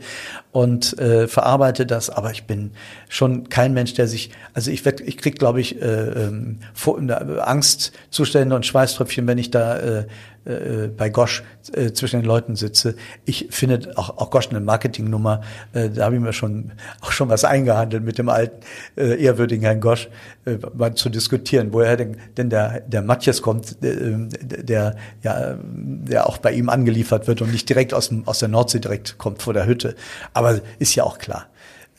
[0.51, 2.09] und äh, verarbeite das.
[2.09, 2.71] Aber ich bin
[3.09, 7.39] schon kein Mensch, der sich, also ich werd, ich krieg, glaube ich, äh, ähm, äh,
[7.41, 10.05] Angstzustände und Schweißtröpfchen, wenn ich da äh,
[10.45, 12.95] äh, bei Gosch äh, zwischen den Leuten sitze.
[13.25, 15.41] Ich finde auch, auch Gosch eine Marketingnummer.
[15.73, 18.65] Äh, da habe ich mir schon auch schon was eingehandelt mit dem alten
[18.97, 20.09] äh, ehrwürdigen Herrn Gosch,
[20.45, 26.27] äh, mal zu diskutieren, woher denn, denn der der Matthias kommt, äh, der ja der
[26.27, 29.41] auch bei ihm angeliefert wird und nicht direkt aus dem aus der Nordsee direkt kommt
[29.41, 29.95] vor der Hütte.
[30.33, 31.47] Aber ist ja auch klar.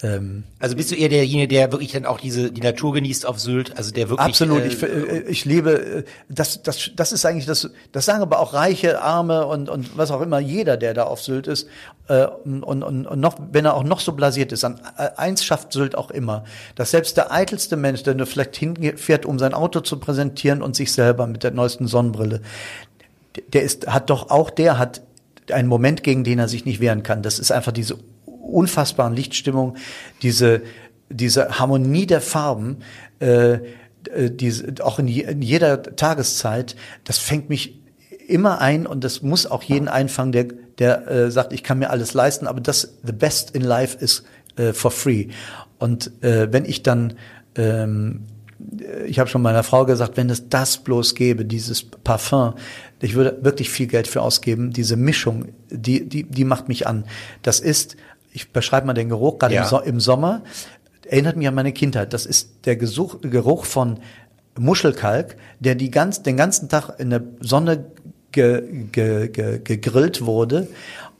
[0.03, 3.39] Ähm, Also bist du eher derjenige, der wirklich dann auch diese die Natur genießt auf
[3.39, 7.25] Sylt, also der wirklich Absolut, äh, ich, äh, ich liebe, äh, das, das, das ist
[7.25, 10.93] eigentlich das, das sagen aber auch Reiche, Arme und, und was auch immer, jeder, der
[10.95, 11.69] da auf Sylt ist,
[12.09, 15.45] äh, und, und, und noch, wenn er auch noch so blasiert ist, an äh, eins
[15.45, 19.55] schafft Sylt auch immer, dass selbst der eitelste Mensch, der nur vielleicht hinfährt, um sein
[19.55, 22.41] Auto zu präsentieren und sich selber mit der neuesten Sonnenbrille,
[23.53, 25.03] der ist, hat doch auch der hat
[25.51, 27.23] einen Moment, gegen den er sich nicht wehren kann.
[27.23, 27.99] Das ist einfach diese
[28.43, 29.77] unfassbaren Lichtstimmung,
[30.23, 30.63] diese,
[31.09, 32.79] diese Harmonie der Farben,
[33.21, 33.61] äh, äh,
[34.31, 37.81] diese, auch in, je, in jeder Tageszeit, das fängt mich
[38.29, 40.47] immer ein und das muss auch jeden einfangen, der,
[40.79, 44.25] der äh, sagt, ich kann mir alles leisten, aber das, the best in life is
[44.57, 45.29] äh, for free.
[45.79, 47.15] Und äh, wenn ich dann
[47.57, 48.27] ähm,
[49.07, 52.55] ich habe schon meiner Frau gesagt, wenn es das bloß gäbe, dieses Parfum,
[53.01, 54.71] ich würde wirklich viel Geld für ausgeben.
[54.71, 57.05] Diese Mischung, die, die, die macht mich an.
[57.43, 57.97] Das ist,
[58.33, 59.63] ich beschreibe mal den Geruch, gerade Ja.
[59.63, 60.43] im, so im Sommer,
[61.07, 62.13] erinnert mich an meine Kindheit.
[62.13, 63.99] Das ist der Gesuch, Geruch von
[64.59, 67.87] Muschelkalk, der die ganz, den ganzen Tag in der Sonne
[68.33, 70.69] ge, ge, ge, gegrillt wurde.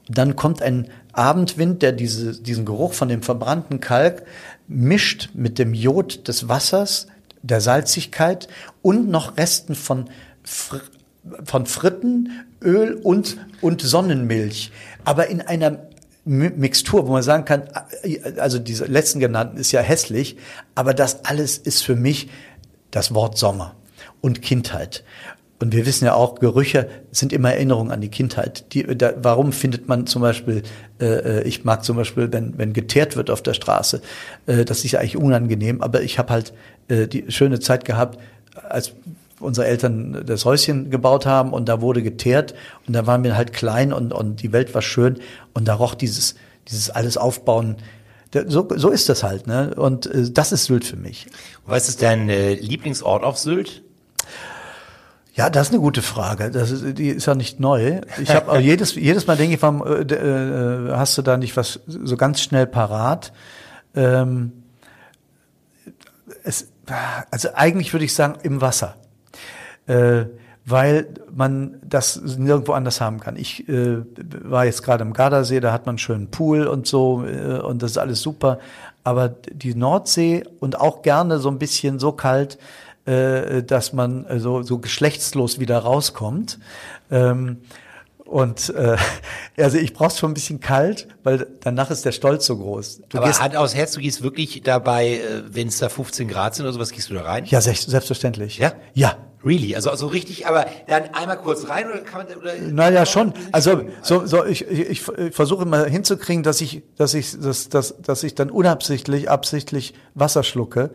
[0.07, 4.23] Dann kommt ein Abendwind, der diese, diesen Geruch von dem verbrannten Kalk
[4.67, 7.07] mischt mit dem Jod des Wassers,
[7.41, 8.47] der Salzigkeit
[8.81, 10.09] und noch Resten von,
[10.43, 10.79] Fr
[11.45, 14.71] von Fritten, Öl und, und Sonnenmilch.
[15.05, 15.87] Aber in einer
[16.25, 17.63] Mixtur, wo man sagen kann,
[18.37, 20.37] also diese letzten genannten ist ja hässlich,
[20.73, 22.29] aber das alles ist für mich
[22.91, 23.75] das Wort Sommer
[24.21, 25.03] und Kindheit.
[25.59, 28.73] Und wir wissen ja auch, Gerüche sind immer Erinnerungen an die Kindheit.
[28.73, 30.63] Die, da, warum findet man zum Beispiel,
[30.99, 34.01] äh, äh, ich mag zum Beispiel, wenn, wenn geteert wird auf der Straße,
[34.45, 36.53] äh, das ist ja eigentlich unangenehm, aber ich habe halt
[36.89, 38.19] äh, die schöne Zeit gehabt,
[38.67, 38.93] als
[39.43, 42.53] unsere Eltern das Häuschen gebaut haben und da wurde geteert
[42.87, 45.19] und da waren wir halt klein und, und die Welt war schön
[45.53, 46.35] und da roch dieses,
[46.67, 47.77] dieses alles Aufbauen.
[48.47, 49.75] So, so ist das halt, ne?
[49.75, 51.27] Und äh, das ist Sylt für mich.
[51.67, 53.83] Was ist dein äh, Lieblingsort auf Sylt?
[55.35, 56.51] Ja, das ist eine gute Frage.
[56.51, 58.01] Das ist, die ist ja nicht neu.
[58.21, 61.55] Ich habe auch jedes jedes Mal denke ich, warum äh, äh, hast du da nicht
[61.57, 63.33] was so ganz schnell parat?
[63.95, 64.51] Ähm,
[66.43, 66.69] es,
[67.31, 68.95] also eigentlich würde ich sagen im Wasser,
[69.87, 70.25] äh,
[70.65, 73.35] weil man das nirgendwo anders haben kann.
[73.35, 73.97] Ich äh,
[74.43, 77.81] war jetzt gerade im Gardasee, da hat man einen schönen Pool und so äh, und
[77.83, 78.59] das ist alles super.
[79.03, 82.57] Aber die Nordsee und auch gerne so ein bisschen so kalt,
[83.05, 86.59] äh, dass man so, so geschlechtslos wieder rauskommt.
[87.11, 87.57] Ähm,
[88.23, 88.95] und äh,
[89.57, 93.01] also ich brauch's schon ein bisschen kalt, weil danach ist der Stolz so groß.
[93.09, 96.55] Du Aber Hand aus Herz, du gehst wirklich dabei, äh, wenn es da 15 Grad
[96.55, 97.43] sind oder sowas, gehst du da rein?
[97.45, 98.57] Ja, selbstverständlich.
[98.57, 98.71] Ja?
[98.93, 99.17] Ja.
[99.45, 99.75] Really?
[99.75, 103.33] Also, also richtig, aber dann einmal kurz rein oder kann man oder Naja, schon.
[103.51, 108.01] Also so, so ich, ich, ich versuche mal hinzukriegen, dass ich, dass ich, dass, dass,
[108.01, 110.91] dass ich dann unabsichtlich, absichtlich Wasser schlucke,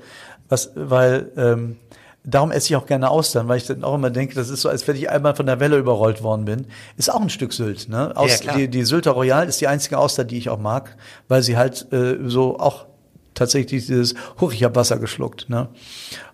[0.48, 1.76] was, weil ähm,
[2.24, 4.68] darum esse ich auch gerne Austern, weil ich dann auch immer denke, das ist so,
[4.68, 6.66] als wenn ich einmal von der Welle überrollt worden bin.
[6.96, 7.88] Ist auch ein Stück Sylt.
[7.88, 8.16] Ne?
[8.16, 10.96] Aus, ja, die, die Sylter Royal ist die einzige Auster, die ich auch mag,
[11.28, 12.86] weil sie halt äh, so auch
[13.34, 15.48] tatsächlich dieses, huch, ich habe Wasser geschluckt.
[15.48, 15.68] Ne?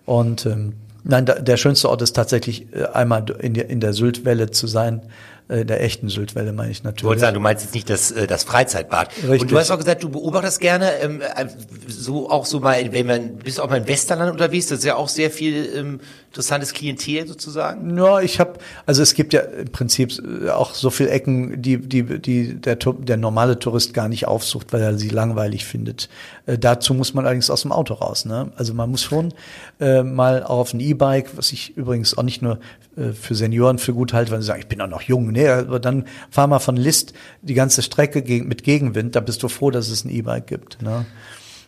[0.05, 0.75] Und ähm,
[1.05, 4.67] nein, da, der schönste Ort ist tatsächlich äh, einmal in der, in der Syltwelle zu
[4.67, 5.03] sein
[5.49, 7.03] äh, der echten Syltwelle meine ich natürlich.
[7.03, 9.11] Du wolltest sagen, du meinst jetzt nicht das, äh, das Freizeitbad.
[9.19, 9.43] Richtig.
[9.43, 11.47] Und du hast auch gesagt, du beobachtest gerne, ähm, äh,
[11.87, 14.97] so auch so mal, wenn man, bist auch mal im Westerland unterwegs, das ist ja
[14.97, 17.97] auch sehr viel ähm, interessantes Klientel sozusagen.
[17.97, 18.55] Ja, ich habe,
[18.87, 20.13] also es gibt ja im Prinzip
[20.51, 24.81] auch so viel Ecken, die, die, die der, der normale Tourist gar nicht aufsucht, weil
[24.81, 26.09] er sie langweilig findet.
[26.47, 28.25] Äh, dazu muss man allerdings aus dem Auto raus.
[28.25, 28.51] Ne?
[28.57, 29.33] Also man muss schon
[29.79, 32.59] äh, mal auch auf ein E-Bike, was ich übrigens auch nicht nur
[32.97, 35.31] äh, für Senioren für gut halte, weil sie sagen, ich bin auch noch jung.
[35.35, 39.49] Nee, aber dann fahr mal von List die ganze Strecke mit Gegenwind, da bist du
[39.49, 40.81] froh, dass es ein E-Bike gibt.
[40.81, 41.05] Ne?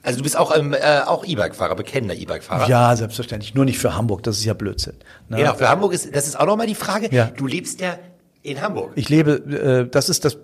[0.02, 2.68] Also du bist auch ähm, äh, auch E-Bike-Fahrer, bekennender E-Bike-Fahrer.
[2.68, 3.54] Ja, selbstverständlich.
[3.54, 4.94] Nur nicht für Hamburg, das ist ja Blödsinn.
[5.28, 5.38] Ne?
[5.38, 7.08] Genau, für Hamburg ist, das ist auch nochmal die Frage.
[7.10, 7.26] Ja.
[7.26, 7.98] Du lebst ja
[8.42, 8.92] in Hamburg.
[8.94, 10.38] Ich lebe, äh, das ist das, äh,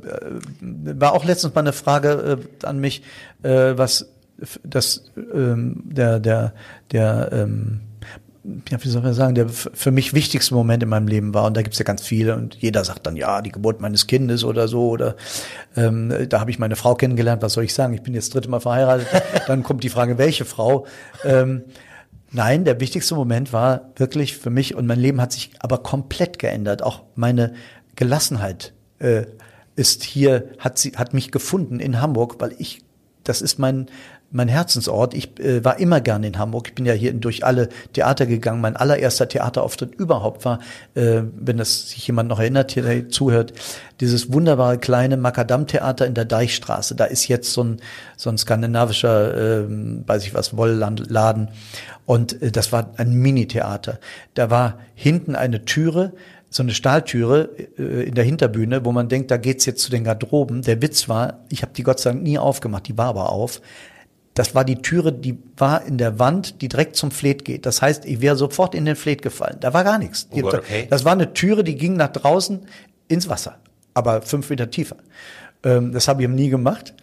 [0.61, 3.03] war auch letztens mal eine Frage äh, an mich,
[3.45, 4.09] äh, was
[4.65, 6.55] das ähm, der der
[6.91, 7.81] der ähm,
[8.71, 11.45] ja, wie soll man sagen, der für mich wichtigste Moment in meinem Leben war.
[11.47, 12.35] Und da gibt's ja ganz viele.
[12.35, 14.89] Und jeder sagt dann, ja, die Geburt meines Kindes oder so.
[14.89, 15.17] Oder
[15.77, 17.43] ähm, da habe ich meine Frau kennengelernt.
[17.43, 17.95] Was soll ich sagen?
[17.95, 19.07] Ich bin jetzt dritte Mal verheiratet.
[19.47, 20.87] dann kommt die Frage, welche Frau?
[21.25, 21.63] Ähm,
[22.33, 26.41] nein, der wichtigste Moment war wirklich für mich und mein Leben hat sich aber komplett
[26.41, 26.83] geändert.
[26.83, 27.55] Auch meine
[27.95, 29.27] Gelassenheit äh,
[29.77, 32.83] ist hier, hat sie, hat mich gefunden in Hamburg, weil ich,
[33.23, 33.87] das ist mein,
[34.33, 35.15] mein Herzensort.
[35.15, 36.69] Ich äh, war immer gerne in Hamburg.
[36.69, 38.61] Ich bin ja hier durch alle Theater gegangen.
[38.61, 40.59] Mein allererster Theaterauftritt überhaupt war,
[40.95, 43.53] äh, wenn das sich jemand noch erinnert, hier der zuhört,
[44.01, 46.95] dieses wunderbare kleine Makadam-Theater in der Deichstraße.
[46.95, 47.77] Da ist jetzt so ein,
[48.17, 51.49] so ein skandinavischer, äh, weiß ich was, Wollladen.
[52.07, 54.01] Und äh, das war ein Mini-Theater.
[54.35, 56.13] Da war hinten eine Türe,
[56.49, 60.05] so eine Stahltüre äh, in der Hinterbühne, wo man denkt, da geht's jetzt zu den
[60.05, 60.63] Garderoben.
[60.63, 63.61] Der Witz war, ich habe die Gott sei Dank nie aufgemacht, die war aber auf
[64.35, 67.67] das war die Türe, die war in der Wand, die direkt zum Fleet geht.
[67.67, 69.59] Das heißt, ich wäre sofort in den Fleet gefallen.
[69.61, 70.27] Da war gar nichts.
[70.31, 70.87] Oh Gott, okay.
[70.89, 72.61] Das war eine Türe, die ging nach draußen
[73.09, 73.59] ins Wasser,
[73.93, 74.97] aber fünf Meter tiefer.
[75.65, 76.95] Ähm, das habe ich nie gemacht.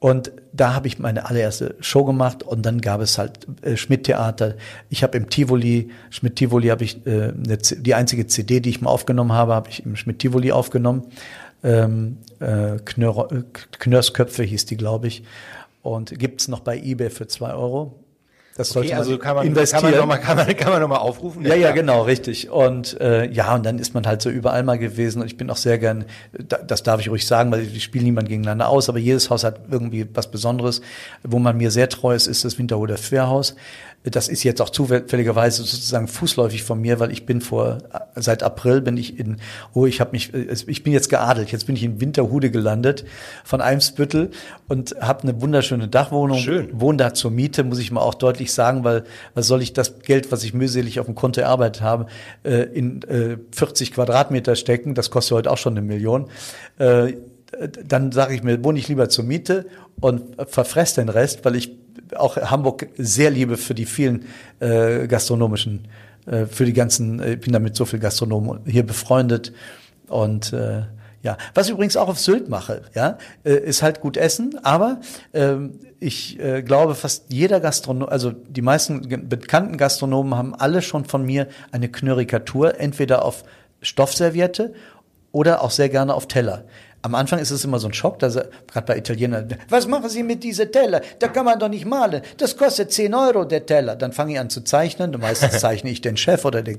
[0.00, 4.56] Und da habe ich meine allererste Show gemacht und dann gab es halt äh, Schmidt-Theater.
[4.90, 9.32] Ich habe im Tivoli, Schmidt-Tivoli habe ich äh, die einzige CD, die ich mal aufgenommen
[9.32, 11.04] habe, habe ich im Schmidt-Tivoli aufgenommen.
[11.62, 13.44] Ähm, äh, Knör, äh,
[13.78, 15.22] Knörsköpfe hieß die, glaube ich
[15.84, 18.00] und gibt's noch bei eBay für zwei Euro.
[18.56, 19.82] Das sollte okay, also kann man, investieren.
[19.82, 21.44] Kann man nochmal kann man, kann man noch mal aufrufen?
[21.44, 22.50] Ja, ja, genau, richtig.
[22.50, 25.20] Und äh, ja, und dann ist man halt so überall mal gewesen.
[25.20, 28.28] Und ich bin auch sehr gern, das darf ich ruhig sagen, weil ich spiele niemand
[28.28, 30.82] gegeneinander aus, aber jedes Haus hat irgendwie was Besonderes.
[31.24, 33.56] Wo man mir sehr treu ist, ist das Winterhuder Fährhaus.
[34.04, 37.78] Das ist jetzt auch zufälligerweise sozusagen fußläufig von mir, weil ich bin vor
[38.14, 39.38] seit April bin ich in
[39.72, 43.06] oh ich habe mich ich bin jetzt geadelt, jetzt bin ich in Winterhude gelandet
[43.44, 44.30] von Eimsbüttel
[44.68, 46.68] und habe eine wunderschöne Dachwohnung, Schön.
[46.72, 50.00] wohne da zur Miete, muss ich mal auch deutlich sagen, weil was soll ich das
[50.00, 52.06] Geld, was ich mühselig auf dem Konto erarbeitet habe,
[52.42, 53.00] äh, in
[53.52, 56.28] 40 äh, Quadratmeter stecken, das kostet heute auch schon eine Million.
[56.78, 57.14] Äh,
[57.84, 59.66] dann sage ich mir, wohne ich lieber zur Miete
[60.00, 61.83] und verfress den Rest, weil ich
[62.16, 64.26] auch Hamburg sehr liebe für die vielen
[64.60, 65.88] äh, gastronomischen,
[66.26, 69.52] äh, für die ganzen, äh, ich bin damit so viel Gastronomen hier befreundet.
[70.08, 70.82] Und äh,
[71.22, 75.00] ja, was ich übrigens auch auf Sylt mache, ja, äh, ist halt gut essen, aber
[75.32, 81.06] ähm, ich äh, glaube, fast jeder Gastronom, also die meisten bekannten Gastronomen haben alle schon
[81.06, 83.44] von mir eine Knörikatur, entweder auf
[83.80, 84.74] Stoffserviette
[85.32, 86.64] oder auch sehr gerne auf Teller
[87.04, 90.22] am Anfang ist es immer so ein Schock, dass gerade bei Italienern, was machen Sie
[90.22, 91.02] mit dieser Teller?
[91.18, 92.22] Da kann man doch nicht malen.
[92.38, 93.94] Das kostet 10 Euro der Teller.
[93.94, 95.14] Dann fange ich an zu zeichnen.
[95.14, 96.78] Und meistens zeichne ich den Chef oder den,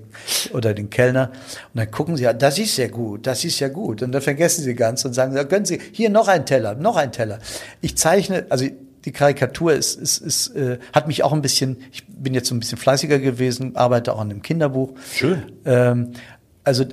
[0.52, 1.30] oder den Kellner.
[1.32, 4.02] Und dann gucken sie, das ist ja gut, das ist ja gut.
[4.02, 6.96] Und dann vergessen sie ganz und sagen, da können Sie hier noch ein Teller, noch
[6.96, 7.38] ein Teller.
[7.82, 8.66] Ich zeichne, also
[9.06, 12.56] die Karikatur ist, ist, ist äh, hat mich auch ein bisschen, ich bin jetzt so
[12.56, 14.94] ein bisschen fleißiger gewesen, arbeite auch an einem Kinderbuch.
[15.14, 15.44] Schön.
[15.66, 16.14] Ähm,
[16.64, 16.84] also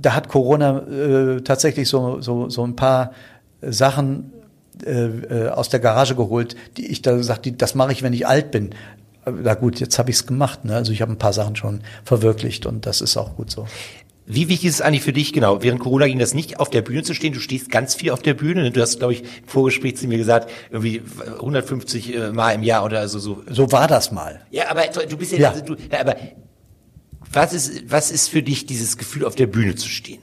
[0.00, 3.12] da hat Corona äh, tatsächlich so, so, so ein paar
[3.62, 4.32] Sachen
[4.84, 8.12] äh, äh, aus der Garage geholt, die ich da gesagt, die, das mache ich, wenn
[8.12, 8.70] ich alt bin.
[9.26, 10.64] na gut, jetzt habe ich es gemacht.
[10.64, 10.74] Ne?
[10.74, 13.66] Also ich habe ein paar Sachen schon verwirklicht und das ist auch gut so.
[14.32, 16.82] Wie wichtig ist es eigentlich für dich, genau, während Corona ging das nicht auf der
[16.82, 19.48] Bühne zu stehen, du stehst ganz viel auf der Bühne, du hast, glaube ich, im
[19.48, 21.02] Vorgespräch zu mir gesagt, irgendwie
[21.38, 23.18] 150 äh, Mal im Jahr oder so.
[23.18, 24.40] So, so war das mal.
[24.52, 25.50] Ja, aber du bist ja, ja.
[25.50, 26.14] Also du, aber
[27.32, 30.22] was ist, was ist für dich dieses Gefühl, auf der Bühne zu stehen?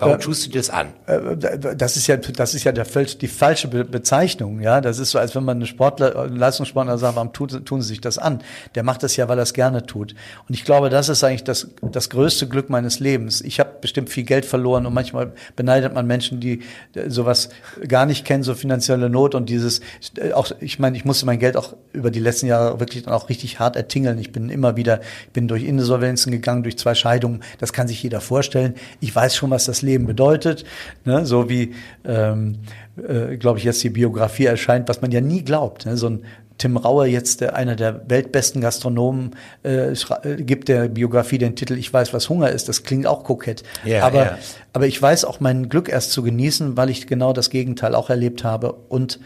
[0.00, 0.88] Warum tust du das an?
[1.06, 1.36] Äh,
[1.76, 4.80] das ist ja, das ist ja der, die falsche Bezeichnung, ja.
[4.80, 7.88] Das ist so, als wenn man eine Sportler, einen Leistungssportler sagt, warum tun, tun sie
[7.88, 8.40] sich das an?
[8.74, 10.14] Der macht das ja, weil er es gerne tut.
[10.48, 13.40] Und ich glaube, das ist eigentlich das, das größte Glück meines Lebens.
[13.42, 16.62] Ich habe bestimmt viel Geld verloren und manchmal beneidet man Menschen, die
[16.94, 17.50] äh, sowas
[17.86, 19.80] gar nicht kennen, so finanzielle Not und dieses,
[20.16, 23.12] äh, auch, ich meine, ich musste mein Geld auch über die letzten Jahre wirklich dann
[23.12, 24.18] auch richtig hart ertingeln.
[24.18, 27.42] Ich bin immer wieder, ich bin durch Insolvenzen gegangen, durch zwei Scheidungen.
[27.58, 28.74] Das kann sich jeder vorstellen.
[29.00, 30.64] Ich weiß schon, was das Leben Leben bedeutet,
[31.04, 31.26] ne?
[31.26, 31.74] so wie,
[32.04, 32.58] ähm,
[32.96, 35.86] äh, glaube ich, jetzt die Biografie erscheint, was man ja nie glaubt.
[35.86, 35.96] Ne?
[35.96, 36.22] So ein
[36.60, 39.96] Tim Rauer, jetzt der, einer der weltbesten Gastronomen, äh, äh,
[40.40, 42.68] gibt der Biografie den Titel Ich weiß, was Hunger ist.
[42.68, 43.62] Das klingt auch kokett.
[43.82, 44.38] Ja, aber, ja.
[44.74, 48.10] aber ich weiß auch mein Glück erst zu genießen, weil ich genau das Gegenteil auch
[48.10, 49.20] erlebt habe und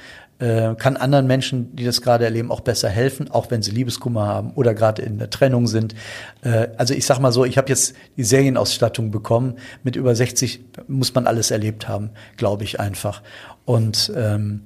[0.44, 4.26] äh, kann anderen Menschen, die das gerade erleben, auch besser helfen, auch wenn sie Liebeskummer
[4.26, 5.94] haben oder gerade in der Trennung sind.
[6.42, 9.54] Äh, also ich sag mal so, ich habe jetzt die Serienausstattung bekommen.
[9.84, 13.22] Mit über 60 muss man alles erlebt haben, glaube ich einfach.
[13.64, 14.64] Und ähm,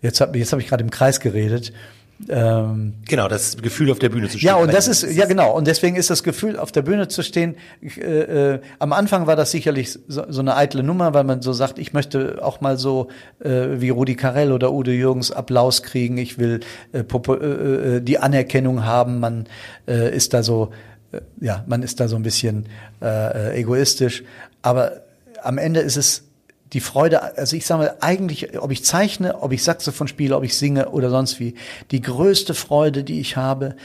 [0.00, 1.74] jetzt habe jetzt hab ich gerade im Kreis geredet.
[2.28, 4.48] Ähm, genau, das Gefühl auf der Bühne zu stehen.
[4.48, 7.22] Ja, und das ist, ja genau, und deswegen ist das Gefühl auf der Bühne zu
[7.22, 11.42] stehen, äh, äh, am Anfang war das sicherlich so, so, eine eitle Nummer, weil man
[11.42, 15.84] so sagt, ich möchte auch mal so äh, wie Rudi Carell oder Udo Jürgens Applaus
[15.84, 16.60] kriegen, ich will
[16.92, 19.46] äh, äh, äh, die Anerkennung haben, man
[19.86, 20.70] ist da so,
[21.40, 22.66] ja, man ist da so ein bisschen
[23.02, 24.22] egoistisch,
[24.60, 25.00] aber
[25.42, 26.27] am Ende ist es
[26.72, 30.44] die Freude, also ich sage mal, eigentlich, ob ich zeichne, ob ich Saxophon spiele, ob
[30.44, 31.54] ich singe oder sonst wie,
[31.90, 33.76] die größte Freude, die ich habe,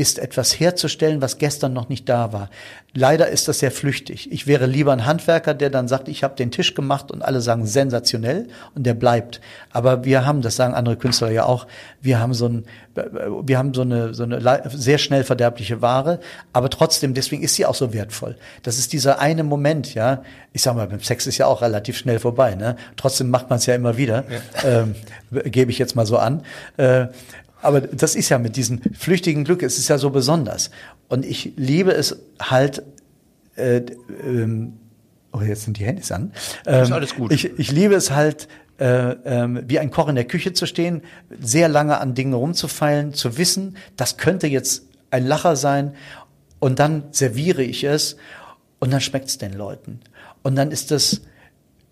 [0.00, 2.48] ist etwas herzustellen, was gestern noch nicht da war.
[2.94, 4.32] Leider ist das sehr flüchtig.
[4.32, 7.42] Ich wäre lieber ein Handwerker, der dann sagt, ich habe den Tisch gemacht und alle
[7.42, 9.42] sagen sensationell und der bleibt.
[9.72, 11.66] Aber wir haben, das sagen andere Künstler ja auch,
[12.00, 16.18] wir haben so ein, wir haben so eine, so eine sehr schnell verderbliche Ware,
[16.54, 18.36] aber trotzdem, deswegen ist sie auch so wertvoll.
[18.62, 20.22] Das ist dieser eine Moment, ja.
[20.52, 22.76] Ich sag mal, beim Sex ist ja auch relativ schnell vorbei, ne?
[22.96, 24.24] Trotzdem macht man es ja immer wieder,
[24.64, 24.82] ja.
[24.82, 24.94] ähm,
[25.44, 26.42] gebe ich jetzt mal so an.
[26.78, 27.08] Äh,
[27.62, 30.70] aber das ist ja mit diesem flüchtigen Glück, es ist ja so besonders.
[31.08, 32.82] Und ich liebe es halt,
[33.56, 33.82] äh,
[34.24, 34.74] ähm,
[35.32, 36.32] oh, jetzt sind die Handys an.
[36.66, 37.32] Ähm, ist alles gut.
[37.32, 41.02] Ich, ich liebe es halt, äh, äh, wie ein Koch in der Küche zu stehen,
[41.40, 45.94] sehr lange an Dingen rumzufeilen, zu wissen, das könnte jetzt ein Lacher sein
[46.60, 48.16] und dann serviere ich es
[48.78, 50.00] und dann schmeckt es den Leuten.
[50.42, 51.20] Und dann ist das,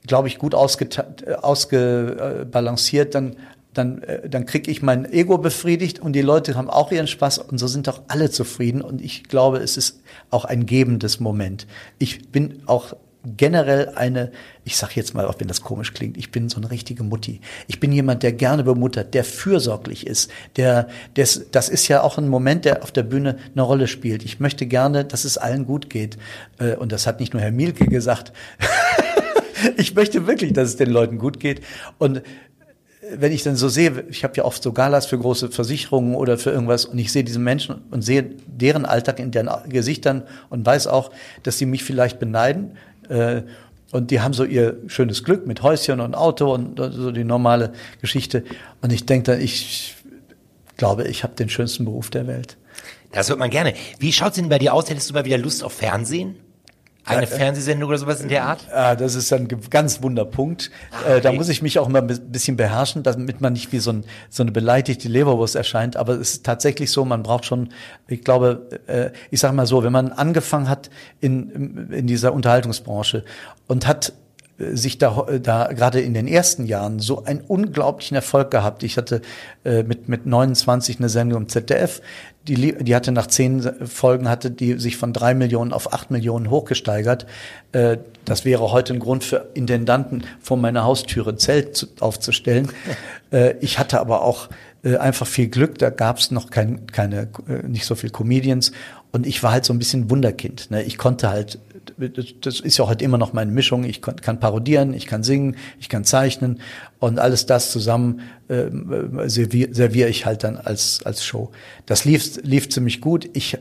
[0.07, 3.14] glaube ich, gut ausgebalanciert.
[3.14, 3.37] Dann
[3.74, 7.38] dann, äh, dann kriege ich mein Ego befriedigt und die Leute haben auch ihren Spaß
[7.38, 8.83] und so sind doch alle zufrieden.
[8.83, 10.00] Und ich glaube, es ist
[10.31, 11.66] auch ein gebendes Moment.
[11.98, 12.94] Ich bin auch
[13.37, 14.31] generell eine,
[14.64, 17.40] ich sag jetzt mal, auch wenn das komisch klingt, ich bin so eine richtige Mutti.
[17.66, 22.18] Ich bin jemand, der gerne bemuttert, der fürsorglich ist, der, des, das ist ja auch
[22.18, 24.24] ein Moment, der auf der Bühne eine Rolle spielt.
[24.24, 26.16] Ich möchte gerne, dass es allen gut geht.
[26.59, 28.33] Äh, und das hat nicht nur Herr Mielke gesagt.
[29.76, 31.61] ich möchte wirklich, dass es den Leuten gut geht.
[31.98, 32.22] Und
[33.16, 36.38] wenn ich dann so sehe, ich habe ja oft so Galas für große Versicherungen oder
[36.38, 40.64] für irgendwas und ich sehe diese Menschen und sehe deren Alltag in deren Gesichtern und
[40.64, 41.11] weiß auch,
[41.42, 42.77] dass sie mich vielleicht beneiden.
[43.09, 43.42] Äh,
[43.90, 47.73] und die haben so ihr schönes Glück mit Häuschen und Auto und so die normale
[48.03, 48.44] Geschichte.
[48.83, 49.97] Und ich denke dann, ich
[50.77, 52.59] glaube, ich habe den schönsten Beruf der Welt.
[53.12, 53.73] Das hört man gerne.
[53.99, 54.90] Wie schaut's denn bei dir aus?
[54.90, 56.37] Hättest du mal wieder Lust auf Fernsehen?
[57.09, 58.61] Eine Fernsehsendung oder sowas in der Art?
[58.73, 60.71] Ah, das ist ein ganz Wunderpunkt.
[60.90, 61.21] Ah, okay.
[61.23, 64.05] Da muss ich mich auch immer ein bisschen beherrschen, damit man nicht wie so, ein,
[64.31, 65.97] so eine beleidigte Leberwurst erscheint.
[65.97, 67.71] Aber es ist tatsächlich so, man braucht schon,
[68.07, 70.90] ich glaube, äh, ich sage mal so, wenn man angefangen hat
[71.21, 73.25] in, in dieser Unterhaltungsbranche
[73.66, 74.12] und hat
[74.59, 78.83] sich da, da gerade in den ersten Jahren so einen unglaublichen Erfolg gehabt.
[78.83, 79.23] Ich hatte
[79.64, 82.03] äh, mit, mit 29 eine Sendung im ZDF,
[82.49, 86.51] die, die hatte nach zehn Folgen, hatte die sich von drei Millionen auf acht Millionen
[86.51, 87.27] hochgesteigert.
[87.73, 92.71] Äh, das wäre heute ein Grund für Intendanten, vor meiner Haustüre ein Zelt zu, aufzustellen.
[93.31, 94.49] Äh, ich hatte aber auch
[94.83, 98.73] äh, einfach viel Glück, da gab es noch kein, keine, äh, nicht so viel Comedians
[99.12, 100.71] und ich war halt so ein bisschen Wunderkind.
[100.71, 100.83] Ne?
[100.83, 101.59] Ich konnte halt
[102.40, 103.85] das ist ja heute immer noch meine Mischung.
[103.85, 106.61] Ich kann parodieren, ich kann singen, ich kann zeichnen
[107.01, 108.66] und alles das zusammen äh,
[109.27, 111.51] serviere servier ich halt dann als als Show.
[111.87, 113.29] Das lief lief ziemlich gut.
[113.33, 113.59] Ich äh,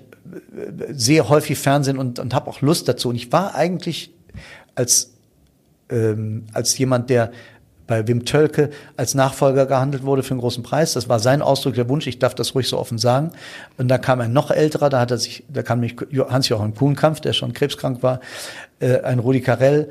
[0.89, 3.09] sehe häufig Fernsehen und und habe auch Lust dazu.
[3.09, 4.13] Und ich war eigentlich
[4.75, 5.13] als
[5.89, 7.31] ähm, als jemand, der
[7.87, 10.93] bei Wim Tölke als Nachfolger gehandelt wurde für einen großen Preis.
[10.93, 13.31] Das war sein Ausdruck, der Wunsch, ich darf das ruhig so offen sagen.
[13.77, 15.95] Und da kam ein noch älterer, da hat er sich, da kam mich
[16.29, 18.19] Hans-Joachim Kuhnkampf, der schon krebskrank war,
[18.79, 19.89] äh, ein Rudi Carell,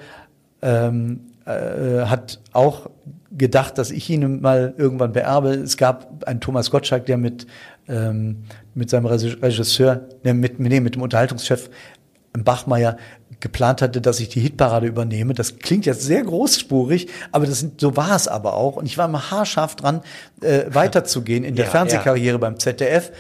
[0.63, 2.91] ähm, äh, hat auch
[3.37, 5.51] gedacht, dass ich ihn mal irgendwann beerbe.
[5.51, 7.47] Es gab einen Thomas Gottschalk, der mit,
[7.89, 8.45] ähm,
[8.75, 11.71] mit seinem Regisseur, ne, mit, nee, mit dem Unterhaltungschef
[12.45, 12.97] Bachmeier
[13.41, 15.35] geplant hatte, dass ich die Hitparade übernehme.
[15.35, 18.77] Das klingt jetzt sehr großspurig, aber das sind, so war es aber auch.
[18.77, 20.01] Und ich war immer haarscharf dran,
[20.41, 22.39] äh, weiterzugehen in der ja, Fernsehkarriere ja.
[22.39, 23.13] beim ZDF.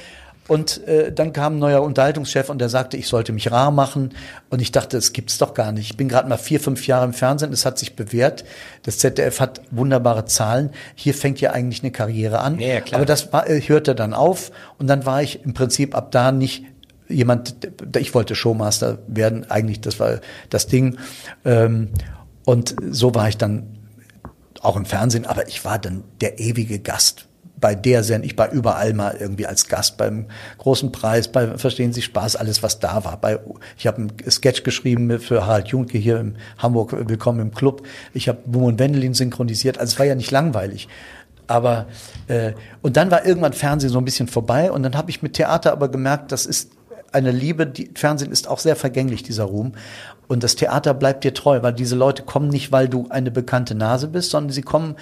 [0.49, 4.15] Und äh, dann kam ein neuer Unterhaltungschef und der sagte, ich sollte mich rar machen.
[4.49, 5.91] Und ich dachte, es gibt's doch gar nicht.
[5.91, 7.53] Ich bin gerade mal vier, fünf Jahre im Fernsehen.
[7.53, 8.45] Es hat sich bewährt.
[8.85, 10.71] Das ZDF hat wunderbare Zahlen.
[10.95, 12.61] Hier fängt ja eigentlich eine Karriere an.
[12.61, 13.01] Ja, klar.
[13.01, 14.53] Aber das war, äh, hörte dann auf.
[14.79, 16.65] Und dann war ich im Prinzip ab da nicht
[17.09, 17.57] jemand,
[17.97, 20.99] ich wollte Showmaster werden, eigentlich, das war das Ding.
[21.45, 21.89] Ähm,
[22.45, 23.79] und so war ich dann
[24.61, 27.29] auch im Fernsehen, aber ich war dann der ewige Gast
[27.59, 30.27] bei der Sendung, ich war überall mal irgendwie als Gast beim
[30.59, 33.19] großen Preis, bei Verstehen Sie Spaß, alles was da war.
[33.19, 33.39] Bei,
[33.79, 37.87] ich habe einen Sketch geschrieben für Harald Junke hier in Hamburg, Willkommen im Club.
[38.13, 40.89] Ich habe Boom und Wendelin synchronisiert, also es war ja nicht langweilig.
[41.47, 41.87] Aber
[42.27, 42.53] äh,
[42.83, 45.73] und dann war irgendwann Fernsehen so ein bisschen vorbei und dann habe ich mit Theater
[45.73, 46.73] aber gemerkt, das ist
[47.13, 49.73] eine Liebe, die Fernsehen ist auch sehr vergänglich, dieser Ruhm.
[50.29, 53.75] Und das Theater bleibt dir treu, weil diese Leute kommen nicht, weil du eine bekannte
[53.75, 54.97] Nase bist, sondern sie kommen,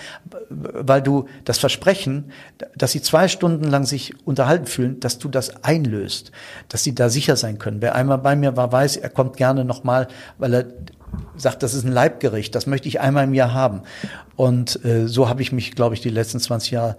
[0.51, 2.31] weil du das Versprechen,
[2.77, 6.31] dass sie zwei Stunden lang sich unterhalten fühlen, dass du das einlöst,
[6.69, 7.81] dass sie da sicher sein können.
[7.81, 10.67] Wer einmal bei mir war, weiß, er kommt gerne nochmal, weil er
[11.37, 13.83] sagt, das ist ein Leibgericht, das möchte ich einmal im Jahr haben.
[14.37, 16.97] Und äh, so habe ich mich, glaube ich, die letzten 20 Jahre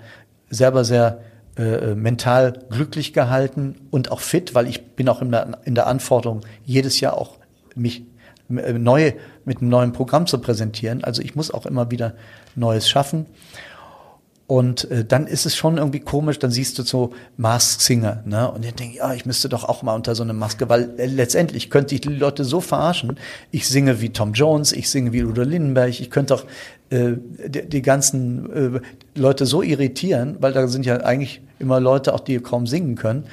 [0.49, 1.19] selber sehr
[1.57, 5.87] äh, mental glücklich gehalten und auch fit, weil ich bin auch in der, in der
[5.87, 7.37] Anforderung, jedes Jahr auch
[7.75, 8.03] mich
[8.49, 9.13] äh, neu
[9.45, 11.03] mit einem neuen Programm zu präsentieren.
[11.03, 12.13] Also ich muss auch immer wieder
[12.55, 13.25] Neues schaffen.
[14.47, 18.51] Und äh, dann ist es schon irgendwie komisch, dann siehst du so Mask Singer, ne?
[18.51, 21.07] Und ich denke, ja, ich müsste doch auch mal unter so eine Maske, weil äh,
[21.07, 23.17] letztendlich könnte ich die Leute so verarschen.
[23.49, 26.37] Ich singe wie Tom Jones, ich singe wie Udo Lindenberg, ich könnte äh,
[26.91, 28.79] die, die ganzen äh,
[29.19, 33.25] Leute so irritieren, weil da sind ja eigentlich immer Leute auch, die kaum singen können.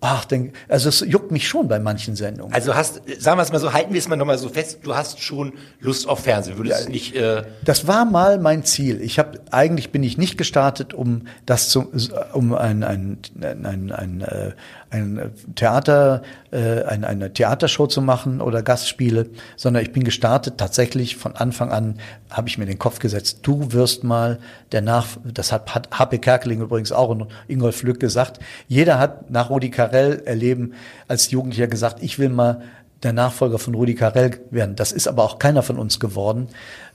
[0.00, 2.52] Ach, denk, also es juckt mich schon bei manchen Sendungen.
[2.52, 4.94] Also hast, sagen wir es mal so, halten wir es mal nochmal so fest, du
[4.94, 7.16] hast schon Lust auf Fernsehen, würdest ja, nicht...
[7.16, 9.00] Äh das war mal mein Ziel.
[9.00, 11.90] Ich habe eigentlich bin ich nicht gestartet, um das zu,
[12.34, 14.52] um ein, ein, ein, ein, ein, äh,
[14.90, 19.26] ein Theater, äh, ein, eine Theatershow zu machen oder Gastspiele,
[19.56, 21.98] sondern ich bin gestartet tatsächlich von Anfang an
[22.30, 24.38] habe ich mir den Kopf gesetzt, du wirst mal
[24.72, 26.18] der Nach, das hat, hat H.P.
[26.18, 30.74] Kerkeling übrigens auch und Ingolf Lück gesagt, jeder hat nach Rudi Carell erleben
[31.08, 32.62] als Jugendlicher gesagt, ich will mal
[33.02, 34.76] der Nachfolger von Rudi Carell werden.
[34.76, 36.48] Das ist aber auch keiner von uns geworden.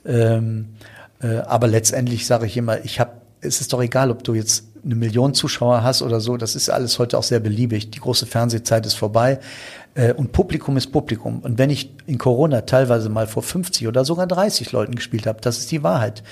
[0.05, 0.69] Ähm,
[1.21, 3.11] äh, aber letztendlich sage ich immer, ich habe,
[3.41, 6.69] es ist doch egal, ob du jetzt eine Million Zuschauer hast oder so, das ist
[6.69, 7.91] alles heute auch sehr beliebig.
[7.91, 9.39] Die große Fernsehzeit ist vorbei
[9.93, 11.39] äh, und Publikum ist Publikum.
[11.39, 15.41] Und wenn ich in Corona teilweise mal vor 50 oder sogar 30 Leuten gespielt habe,
[15.41, 16.23] das ist die Wahrheit.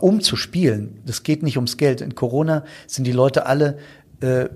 [0.00, 2.00] Um zu spielen, das geht nicht ums Geld.
[2.00, 3.78] In Corona sind die Leute alle,
[4.20, 4.48] äh,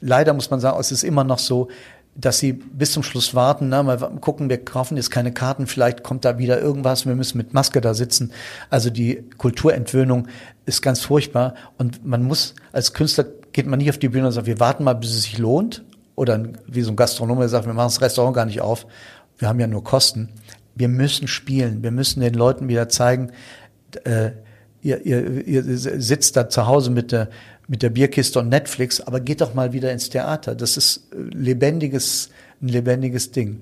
[0.00, 1.68] leider muss man sagen, es ist immer noch so,
[2.16, 6.02] dass sie bis zum Schluss warten, na, mal gucken, wir kaufen jetzt keine Karten, vielleicht
[6.02, 8.32] kommt da wieder irgendwas, wir müssen mit Maske da sitzen.
[8.70, 10.28] Also die Kulturentwöhnung
[10.64, 14.32] ist ganz furchtbar und man muss, als Künstler geht man nicht auf die Bühne und
[14.32, 15.84] sagt, wir warten mal, bis es sich lohnt.
[16.16, 18.86] Oder wie so ein Gastronom, der sagt, wir machen das Restaurant gar nicht auf,
[19.38, 20.28] wir haben ja nur Kosten.
[20.76, 23.32] Wir müssen spielen, wir müssen den Leuten wieder zeigen,
[24.04, 24.30] äh,
[24.80, 27.30] ihr, ihr, ihr sitzt da zu Hause mit der,
[27.66, 30.54] mit der Bierkiste und Netflix, aber geht doch mal wieder ins Theater.
[30.54, 33.60] Das ist äh, lebendiges, ein lebendiges Ding.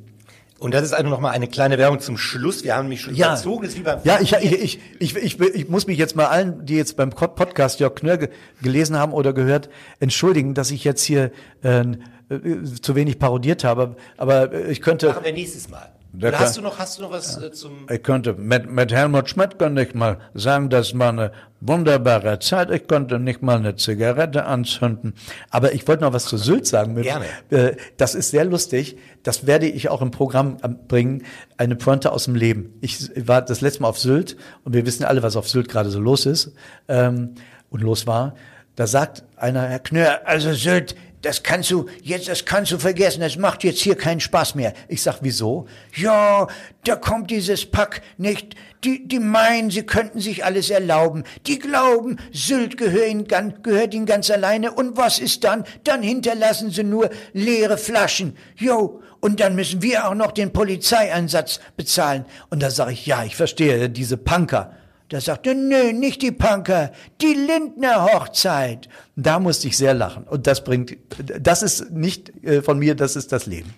[0.59, 2.63] Und das ist also noch mal eine kleine Werbung zum Schluss.
[2.63, 3.33] Wir haben mich schon ja.
[3.33, 3.65] überzogen.
[3.65, 6.65] Das ist wie beim ja, ich, ich, ich, ich, ich, muss mich jetzt mal allen,
[6.65, 8.29] die jetzt beim Podcast Jörg Knörr
[8.63, 11.33] gelesen haben oder gehört, entschuldigen, dass ich jetzt hier
[11.65, 13.97] äh, äh zu wenig parodiert habe.
[14.17, 15.09] Aber ich könnte.
[15.09, 15.93] Machen wir nächstes Mal.
[16.15, 17.47] Oder hast du noch, hast du noch was ja.
[17.47, 17.87] äh, zum?
[17.89, 22.71] Ich könnte mit, mit Helmut Schmidt könnte ich mal sagen, das war eine wunderbare Zeit.
[22.71, 25.15] Ich konnte nicht mal eine Zigarette anzünden.
[25.51, 26.97] Aber ich wollte noch was zu Sylt sagen.
[26.97, 27.25] Gerne.
[27.51, 28.99] Äh, das ist sehr lustig.
[29.23, 31.25] Das werde ich auch im Programm bringen.
[31.57, 32.75] Eine Pointe aus dem Leben.
[32.83, 35.89] Ich war das letzte Mal auf Sylt und wir wissen alle, was auf Sylt gerade
[35.89, 36.53] so los ist
[36.89, 37.37] ähm,
[37.71, 38.35] und los war.
[38.77, 43.21] Da sagt einer, Herr Knör, also Sylt, das kannst du jetzt, das kannst du vergessen,
[43.21, 44.75] das macht jetzt hier keinen Spaß mehr.
[44.89, 45.67] Ich sag, wieso?
[45.97, 46.49] Ja,
[46.85, 48.55] da kommt dieses Pack nicht.
[48.85, 51.23] Die, die meinen, sie könnten sich alles erlauben.
[51.47, 54.73] Die glauben, Sylt gehört ihnen, gehört ihnen ganz alleine.
[54.73, 55.65] Und was ist dann?
[55.85, 58.37] Dann hinterlassen sie nur leere Flaschen.
[58.57, 62.27] Jo, und dann müssen wir auch noch den Polizeieinsatz bezahlen.
[62.51, 64.75] Und da sage ich, ja, ich verstehe, diese Punker
[65.13, 66.91] Da sagt er, nö, nicht die Punker,
[67.21, 68.89] die Lindner Hochzeit.
[69.15, 70.25] Da musste ich sehr lachen.
[70.25, 73.75] Und das bringt, das ist nicht äh, von mir, das ist das Leben.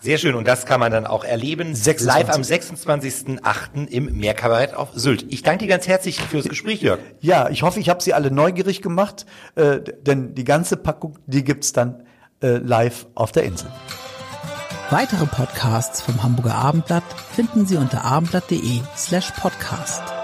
[0.00, 0.34] Sehr schön.
[0.34, 1.74] Und das kann man dann auch erleben.
[1.74, 2.06] 26.
[2.06, 3.88] Live am 26.08.
[3.88, 5.26] im Meerkabarett auf Sylt.
[5.28, 7.00] Ich danke dir ganz herzlich fürs Gespräch, Jörg.
[7.20, 9.26] Ja, ich hoffe, ich habe Sie alle neugierig gemacht,
[9.56, 12.04] äh, denn die ganze Packung, die gibt's dann
[12.42, 13.70] äh, live auf der Insel.
[14.88, 20.17] Weitere Podcasts vom Hamburger Abendblatt finden Sie unter abendblatt.de slash podcast.